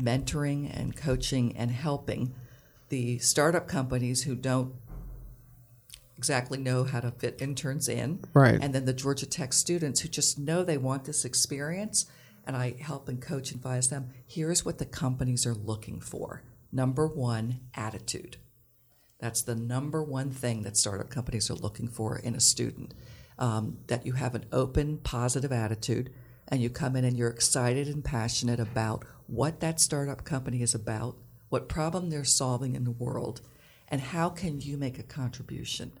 mentoring 0.00 0.70
and 0.76 0.96
coaching 0.96 1.56
and 1.56 1.70
helping 1.70 2.34
the 2.88 3.18
startup 3.18 3.68
companies 3.68 4.24
who 4.24 4.34
don't 4.34 4.74
exactly 6.16 6.58
know 6.58 6.84
how 6.84 7.00
to 7.00 7.10
fit 7.10 7.40
interns 7.40 7.88
in. 7.88 8.20
Right. 8.32 8.58
And 8.60 8.74
then 8.74 8.84
the 8.84 8.92
Georgia 8.92 9.26
Tech 9.26 9.52
students 9.52 10.00
who 10.00 10.08
just 10.08 10.38
know 10.38 10.62
they 10.62 10.78
want 10.78 11.04
this 11.04 11.24
experience, 11.24 12.06
and 12.46 12.56
I 12.56 12.76
help 12.80 13.08
and 13.08 13.20
coach 13.20 13.50
and 13.50 13.58
advise 13.58 13.88
them. 13.88 14.10
Here's 14.26 14.64
what 14.64 14.78
the 14.78 14.86
companies 14.86 15.46
are 15.46 15.54
looking 15.54 16.00
for. 16.00 16.42
Number 16.72 17.06
one, 17.06 17.60
attitude. 17.74 18.36
That's 19.18 19.42
the 19.42 19.54
number 19.54 20.02
one 20.02 20.30
thing 20.30 20.62
that 20.62 20.76
startup 20.76 21.08
companies 21.08 21.50
are 21.50 21.54
looking 21.54 21.88
for 21.88 22.18
in 22.18 22.34
a 22.34 22.40
student. 22.40 22.94
Um, 23.38 23.78
that 23.88 24.06
you 24.06 24.12
have 24.12 24.34
an 24.34 24.46
open, 24.52 24.98
positive 24.98 25.50
attitude, 25.50 26.12
and 26.48 26.60
you 26.60 26.70
come 26.70 26.96
in 26.96 27.04
and 27.04 27.16
you're 27.16 27.30
excited 27.30 27.88
and 27.88 28.04
passionate 28.04 28.60
about 28.60 29.04
what 29.26 29.60
that 29.60 29.80
startup 29.80 30.24
company 30.24 30.62
is 30.62 30.74
about, 30.74 31.16
what 31.48 31.68
problem 31.68 32.10
they're 32.10 32.24
solving 32.24 32.74
in 32.74 32.84
the 32.84 32.90
world, 32.90 33.40
and 33.88 34.00
how 34.00 34.28
can 34.28 34.60
you 34.60 34.76
make 34.76 34.98
a 34.98 35.02
contribution. 35.02 35.92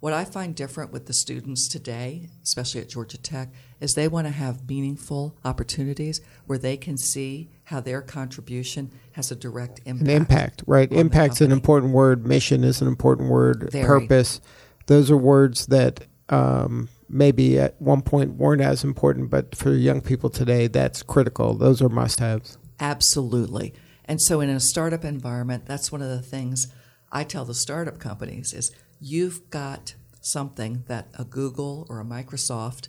What 0.00 0.12
I 0.12 0.26
find 0.26 0.54
different 0.54 0.92
with 0.92 1.06
the 1.06 1.14
students 1.14 1.66
today, 1.66 2.28
especially 2.42 2.82
at 2.82 2.90
Georgia 2.90 3.16
Tech, 3.16 3.48
is 3.80 3.94
they 3.94 4.06
want 4.06 4.26
to 4.26 4.32
have 4.32 4.68
meaningful 4.68 5.38
opportunities 5.46 6.20
where 6.44 6.58
they 6.58 6.76
can 6.76 6.98
see 6.98 7.48
how 7.64 7.80
their 7.80 8.02
contribution 8.02 8.90
has 9.12 9.30
a 9.30 9.34
direct 9.34 9.80
impact. 9.86 10.08
An 10.08 10.14
impact, 10.14 10.62
right? 10.66 10.92
Impact's 10.92 11.40
an 11.40 11.52
important 11.52 11.94
word. 11.94 12.26
Mission 12.26 12.64
is 12.64 12.82
an 12.82 12.88
important 12.88 13.30
word. 13.30 13.70
Very. 13.72 13.86
Purpose. 13.86 14.42
Those 14.88 15.10
are 15.10 15.16
words 15.16 15.68
that 15.68 16.06
um, 16.28 16.90
maybe 17.08 17.58
at 17.58 17.80
one 17.80 18.02
point 18.02 18.34
weren't 18.34 18.62
as 18.62 18.84
important, 18.84 19.30
but 19.30 19.54
for 19.56 19.72
young 19.72 20.00
people 20.00 20.30
today, 20.30 20.66
that's 20.66 21.02
critical. 21.02 21.54
Those 21.54 21.82
are 21.82 21.88
must 21.88 22.20
haves. 22.20 22.58
Absolutely. 22.80 23.74
And 24.04 24.20
so 24.20 24.40
in 24.40 24.50
a 24.50 24.60
startup 24.60 25.04
environment, 25.04 25.66
that's 25.66 25.90
one 25.90 26.02
of 26.02 26.08
the 26.08 26.22
things 26.22 26.66
I 27.10 27.24
tell 27.24 27.44
the 27.44 27.54
startup 27.54 27.98
companies 27.98 28.52
is 28.52 28.72
you've 29.00 29.48
got 29.50 29.94
something 30.20 30.84
that 30.88 31.08
a 31.18 31.24
Google 31.24 31.86
or 31.88 32.00
a 32.00 32.04
Microsoft 32.04 32.88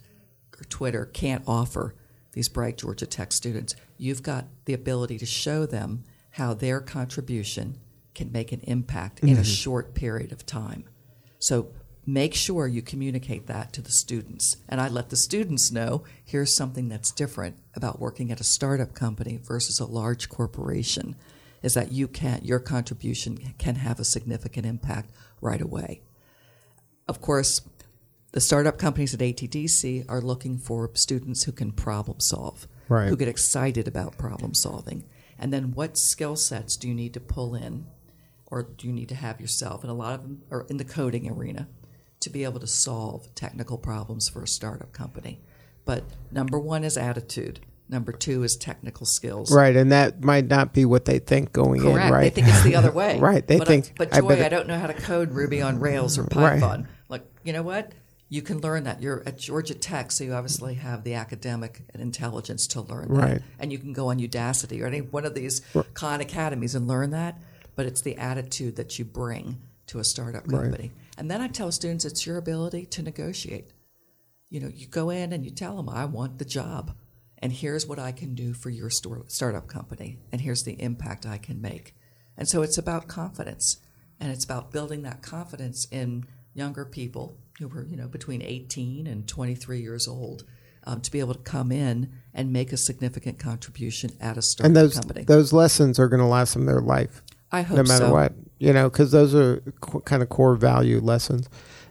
or 0.60 0.64
Twitter 0.66 1.06
can't 1.06 1.44
offer 1.48 1.96
these 2.34 2.50
bright 2.50 2.78
Georgia 2.78 3.06
Tech 3.06 3.32
students. 3.32 3.76
You've 3.98 4.24
got 4.24 4.48
the 4.66 4.74
ability 4.74 5.18
to 5.20 5.26
show 5.26 5.66
them 5.66 6.04
how 6.32 6.54
their 6.54 6.82
contribution 6.82 7.78
can 8.14 8.32
make 8.32 8.52
an 8.52 8.62
impact 8.62 9.20
in 9.20 9.30
a 9.30 9.34
mm-hmm. 9.34 9.44
short 9.44 9.94
period 9.94 10.32
of 10.32 10.46
time. 10.46 10.86
So 11.40 11.70
make 12.06 12.34
sure 12.36 12.68
you 12.68 12.82
communicate 12.82 13.48
that 13.48 13.74
to 13.74 13.82
the 13.82 13.92
students. 13.92 14.58
And 14.70 14.80
I 14.80 14.88
let 14.88 15.10
the 15.10 15.16
students 15.18 15.72
know 15.72 16.04
here's 16.24 16.56
something 16.56 16.88
that's 16.88 17.12
different 17.12 17.58
about 17.76 18.00
working 18.00 18.32
at 18.32 18.40
a 18.40 18.44
startup 18.44 18.94
company 18.94 19.40
versus 19.42 19.80
a 19.80 19.86
large 19.86 20.30
corporation 20.30 21.16
is 21.64 21.74
that 21.74 21.92
you 21.92 22.08
can't 22.08 22.46
your 22.46 22.60
contribution 22.60 23.38
can 23.58 23.76
have 23.76 24.00
a 24.00 24.06
significant 24.06 24.66
impact 24.68 25.10
right 25.42 25.62
away. 25.62 26.02
Of 27.08 27.22
course, 27.22 27.62
the 28.34 28.42
startup 28.42 28.78
companies 28.78 29.14
at 29.14 29.22
ATDC 29.22 30.06
are 30.10 30.22
looking 30.22 30.58
for 30.58 30.92
students 30.94 31.44
who 31.44 31.52
can 31.52 31.72
problem 31.72 32.20
solve, 32.20 32.68
Right. 32.88 33.08
who 33.10 33.16
get 33.16 33.28
excited 33.28 33.88
about 33.88 34.18
problem 34.18 34.54
solving. 34.54 35.06
And 35.40 35.52
then 35.52 35.72
what 35.72 35.98
skill 35.98 36.36
sets 36.36 36.78
do 36.78 36.88
you 36.88 36.94
need 36.94 37.14
to 37.16 37.20
pull 37.20 37.56
in 37.56 37.88
or 38.48 38.62
do 38.64 38.86
you 38.86 38.94
need 38.94 39.10
to 39.10 39.16
have 39.16 39.42
yourself? 39.42 39.82
And 39.82 39.90
a 39.90 39.96
lot 39.96 40.14
of 40.14 40.22
them 40.22 40.44
are 40.52 40.68
in 40.70 40.78
the 40.78 40.86
coding 40.86 41.28
arena 41.30 41.68
to 42.26 42.30
be 42.30 42.44
able 42.44 42.60
to 42.60 42.68
solve 42.68 43.34
technical 43.36 43.78
problems 43.78 44.28
for 44.30 44.44
a 44.44 44.48
startup 44.48 44.92
company. 44.92 45.40
But 45.86 46.04
number 46.32 46.60
one 46.60 46.84
is 46.84 46.98
attitude. 46.98 47.62
Number 47.88 48.12
two 48.12 48.42
is 48.44 48.56
technical 48.56 49.06
skills. 49.06 49.52
Right, 49.54 49.76
and 49.76 49.92
that 49.92 50.24
might 50.24 50.48
not 50.48 50.74
be 50.74 50.86
what 50.86 51.06
they 51.06 51.20
think 51.20 51.54
going 51.54 51.82
Correct. 51.82 52.08
in. 52.08 52.12
Right. 52.12 52.22
They 52.24 52.30
think 52.42 52.48
it's 52.48 52.64
the 52.64 52.76
other 52.76 52.92
way. 52.92 53.20
Right, 53.22 53.46
they 53.46 53.60
but 53.60 53.68
think, 53.68 53.86
I, 53.86 53.92
but 53.96 54.14
I 54.14 54.20
Joy, 54.22 54.28
better- 54.30 54.44
I, 54.44 54.50
don't 54.50 54.68
know 54.68 54.80
how 54.80 54.88
to 54.88 54.94
code 54.94 55.32
Ruby 55.32 55.62
on 55.62 55.80
Rails 55.80 56.18
or 56.18 56.24
Right. 56.24 56.60
Python. 56.60 56.88
Like, 57.10 57.24
you 57.44 57.54
know 57.54 57.62
what? 57.62 57.92
You 58.28 58.42
can 58.42 58.60
learn 58.60 58.86
that. 58.86 59.04
You're 59.04 59.22
at 59.28 59.38
Georgia 59.38 59.76
Tech, 59.76 60.12
so 60.12 60.24
you 60.24 60.34
obviously 60.34 60.74
have 60.74 61.04
the 61.04 61.14
academic 61.14 61.82
and 61.94 62.02
intelligence 62.02 62.66
to 62.68 62.82
learn 62.82 63.14
that. 63.14 63.22
Right. 63.24 63.42
And 63.60 63.72
you 63.72 63.78
can 63.78 63.94
go 63.94 64.10
on 64.10 64.20
Udacity 64.20 64.82
or 64.82 64.88
any 64.88 65.02
one 65.02 65.26
of 65.26 65.36
these 65.36 65.62
Khan 65.94 66.22
academies 66.22 66.74
and 66.74 66.88
learn 66.88 67.12
that. 67.12 67.38
But 67.76 67.86
it's 67.86 68.02
the 68.02 68.18
attitude 68.18 68.78
that 68.78 68.98
you 68.98 69.06
bring 69.06 69.62
to 69.88 70.00
a 70.00 70.04
startup 70.04 70.44
Right. 70.48 70.90
And 71.18 71.30
then 71.30 71.42
I 71.42 71.48
tell 71.48 71.72
students 71.72 72.06
it's 72.06 72.26
your 72.26 72.38
ability 72.38 72.86
to 72.88 73.04
negotiate. 73.04 73.72
You 74.50 74.60
know, 74.60 74.72
you 74.74 74.88
go 74.88 75.10
in 75.10 75.34
and 75.34 75.44
you 75.46 75.52
tell 75.52 75.78
them, 75.78 75.90
I 75.90 76.06
want 76.06 76.38
the 76.38 76.46
job. 76.46 76.96
And 77.40 77.52
here's 77.52 77.88
what 77.88 78.00
I 78.00 78.12
can 78.12 78.36
do 78.36 78.54
for 78.54 78.70
your 78.70 78.90
store, 78.90 79.24
startup 79.28 79.68
company. 79.68 80.20
And 80.32 80.42
here's 80.42 80.64
the 80.64 80.82
impact 80.82 81.26
I 81.26 81.38
can 81.38 81.62
make. 81.62 81.96
And 82.38 82.48
so 82.48 82.62
it's 82.62 82.78
about 82.78 83.08
confidence. 83.08 83.78
And 84.20 84.32
it's 84.32 84.46
about 84.46 84.72
building 84.72 85.04
that 85.04 85.22
confidence 85.22 85.88
in 85.92 86.26
younger 86.54 86.86
people 86.86 87.38
who 87.60 87.68
were, 87.68 87.86
you 87.86 87.98
know, 87.98 88.08
between 88.08 88.42
18 88.42 89.08
and 89.08 89.28
23 89.28 89.82
years 89.82 90.08
old 90.08 90.44
um, 90.86 91.02
to 91.02 91.12
be 91.12 91.20
able 91.20 91.34
to 91.34 91.40
come 91.40 91.72
in 91.72 92.14
and 92.34 92.54
make 92.54 92.72
a 92.72 92.78
significant 92.78 93.40
contribution 93.40 94.12
at 94.20 94.38
a 94.38 94.42
startup 94.42 94.68
and 94.68 94.76
those 94.76 94.96
company. 94.96 95.24
those 95.24 95.52
lessons 95.52 96.00
are 96.00 96.08
going 96.08 96.20
to 96.20 96.26
last 96.26 96.54
them 96.54 96.66
their 96.66 96.82
life. 96.82 97.22
I 97.52 97.62
hope 97.62 97.78
no 97.78 97.84
matter 97.84 98.06
so. 98.06 98.12
what 98.12 98.34
you 98.60 98.72
know 98.74 98.90
because 98.90 99.12
those 99.12 99.34
are 99.36 99.62
kind 100.06 100.22
of 100.24 100.30
core 100.30 100.56
value 100.56 101.00
lessons 101.00 101.50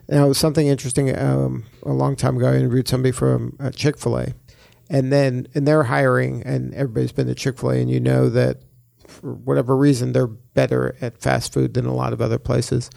now 0.09 0.31
something 0.33 0.67
interesting 0.67 1.15
um, 1.17 1.63
a 1.83 1.93
long 1.93 2.15
time 2.15 2.37
ago 2.37 2.47
i 2.47 2.55
interviewed 2.55 2.87
somebody 2.87 3.11
from 3.11 3.55
uh, 3.59 3.71
chick-fil-a 3.71 4.33
and 4.89 5.11
then 5.11 5.47
and 5.55 5.67
they're 5.67 5.83
hiring 5.83 6.43
and 6.43 6.73
everybody's 6.73 7.11
been 7.11 7.27
to 7.27 7.35
chick-fil-a 7.35 7.77
and 7.77 7.89
you 7.89 7.99
know 7.99 8.29
that 8.29 8.61
for 9.07 9.33
whatever 9.33 9.75
reason 9.75 10.13
they're 10.13 10.27
better 10.27 10.95
at 11.01 11.17
fast 11.17 11.53
food 11.53 11.73
than 11.73 11.85
a 11.85 11.93
lot 11.93 12.13
of 12.13 12.21
other 12.21 12.39
places 12.39 12.89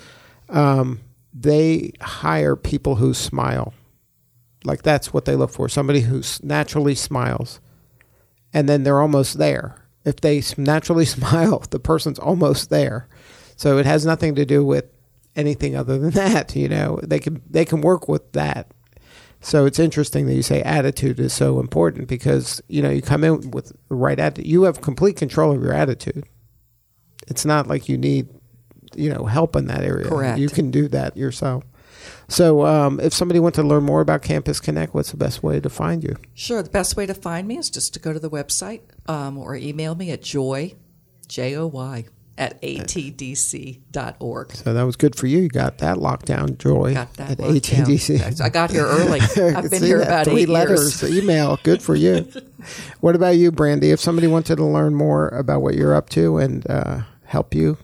um, 0.49 1.01
they 1.33 1.93
hire 2.01 2.57
people 2.57 2.97
who 2.97 3.15
smile. 3.15 3.75
Like 4.65 4.83
that's 4.83 5.13
what 5.13 5.25
they 5.25 5.37
look 5.37 5.51
for 5.51 5.69
somebody 5.69 6.01
who 6.01 6.23
naturally 6.43 6.95
smiles. 6.95 7.61
And 8.53 8.69
then 8.69 8.83
they're 8.83 9.01
almost 9.01 9.39
there. 9.39 9.85
If 10.05 10.17
they 10.17 10.43
naturally 10.57 11.05
smile, 11.05 11.63
the 11.71 11.79
person's 11.79 12.19
almost 12.19 12.71
there. 12.71 13.09
So 13.59 13.77
it 13.77 13.87
has 13.87 14.07
nothing 14.07 14.37
to 14.37 14.47
do 14.47 14.65
with 14.65 14.87
anything 15.35 15.77
other 15.77 15.99
than 15.99 16.11
that, 16.13 16.57
you 16.57 16.69
know. 16.69 17.01
They 17.03 17.19
can 17.19 17.43
they 17.51 17.67
can 17.67 17.83
work 17.83 18.09
with 18.09 18.33
that. 18.33 18.73
So 19.41 19.67
it's 19.67 19.79
interesting 19.79 20.27
that 20.27 20.35
you 20.35 20.43
say 20.43 20.63
attitude 20.63 21.21
is 21.21 21.33
so 21.33 21.61
important 21.61 22.09
because, 22.09 22.61
you 22.69 22.83
know, 22.83 22.91
you 22.91 23.03
come 23.03 23.23
in 23.23 23.51
with 23.51 23.73
the 23.89 23.95
right 23.95 24.19
attitude. 24.19 24.47
You 24.47 24.63
have 24.63 24.81
complete 24.81 25.17
control 25.17 25.55
of 25.55 25.63
your 25.63 25.73
attitude. 25.73 26.25
It's 27.29 27.45
not 27.45 27.67
like 27.69 27.89
you 27.89 27.99
need, 27.99 28.29
you 28.97 29.13
know, 29.13 29.27
help 29.27 29.55
in 29.55 29.67
that 29.67 29.83
area. 29.83 30.09
Correct. 30.09 30.39
You 30.39 30.49
can 30.49 30.71
do 30.71 30.89
that 30.89 31.17
yourself. 31.17 31.65
So, 32.29 32.65
um, 32.65 33.01
if 33.01 33.13
somebody 33.13 33.41
wants 33.41 33.57
to 33.57 33.63
learn 33.63 33.85
more 33.85 34.01
about 34.01 34.23
Campus 34.23 34.61
Connect, 34.61 34.95
what's 34.95 35.11
the 35.11 35.17
best 35.17 35.43
way 35.43 35.61
to 35.61 35.69
find 35.69 36.03
you? 36.03 36.17
Sure. 36.35 36.63
The 36.63 36.71
best 36.71 36.97
way 36.97 37.07
to 37.07 37.15
find 37.15 37.47
me 37.49 37.59
is 37.59 37.71
just 37.71 37.95
to 37.95 38.01
go 38.01 38.13
to 38.13 38.21
the 38.21 38.31
website 38.31 38.83
um, 39.09 39.37
or 39.37 39.57
email 39.57 39.95
me 39.95 40.11
at 40.11 40.23
joy, 40.23 40.75
J 41.27 41.57
O 41.57 41.67
Y, 41.67 42.07
at 42.39 42.61
atdc.org. 42.63 44.53
So 44.55 44.73
that 44.73 44.83
was 44.85 44.97
good 44.97 45.17
for 45.17 45.27
you. 45.27 45.41
You 45.41 45.49
got 45.49 45.79
that 45.79 45.99
locked 45.99 46.27
down, 46.27 46.57
Joy, 46.57 46.95
Got 46.95 47.13
that 47.15 47.31
at 47.33 47.41
locked 47.41 47.71
down. 47.71 47.87
ATDC. 47.87 48.41
I 48.41 48.49
got 48.49 48.71
here 48.71 48.87
early. 48.87 49.21
I've 49.37 49.71
been 49.71 49.83
here 49.83 49.99
that? 49.99 50.07
about 50.07 50.25
Three 50.27 50.43
eight 50.43 50.49
letters, 50.49 51.03
years. 51.03 51.17
email. 51.19 51.59
Good 51.63 51.83
for 51.83 51.95
you. 51.95 52.27
what 53.01 53.15
about 53.15 53.37
you, 53.37 53.51
Brandy? 53.53 53.91
If 53.91 54.01
somebody 54.01 54.27
wanted 54.27 54.57
to 54.57 54.65
learn 54.65 54.95
more 54.95 55.29
about 55.29 55.63
what 55.63 55.75
you're 55.75 55.95
up 55.95 56.09
to 56.11 56.39
and 56.39 56.69
uh, 56.71 57.01
help 57.25 57.55
you, 57.55 57.77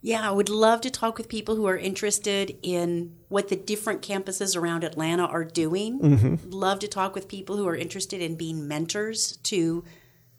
Yeah, 0.00 0.28
I 0.28 0.32
would 0.32 0.48
love 0.48 0.80
to 0.82 0.90
talk 0.90 1.16
with 1.16 1.28
people 1.28 1.54
who 1.56 1.66
are 1.66 1.78
interested 1.78 2.56
in 2.62 3.14
what 3.28 3.48
the 3.48 3.56
different 3.56 4.02
campuses 4.02 4.56
around 4.56 4.82
Atlanta 4.84 5.24
are 5.26 5.44
doing. 5.44 6.40
Love 6.50 6.80
to 6.80 6.88
talk 6.88 7.14
with 7.14 7.28
people 7.28 7.56
who 7.56 7.66
are 7.68 7.76
interested 7.76 8.20
in 8.20 8.34
being 8.34 8.66
mentors 8.68 9.38
to 9.44 9.84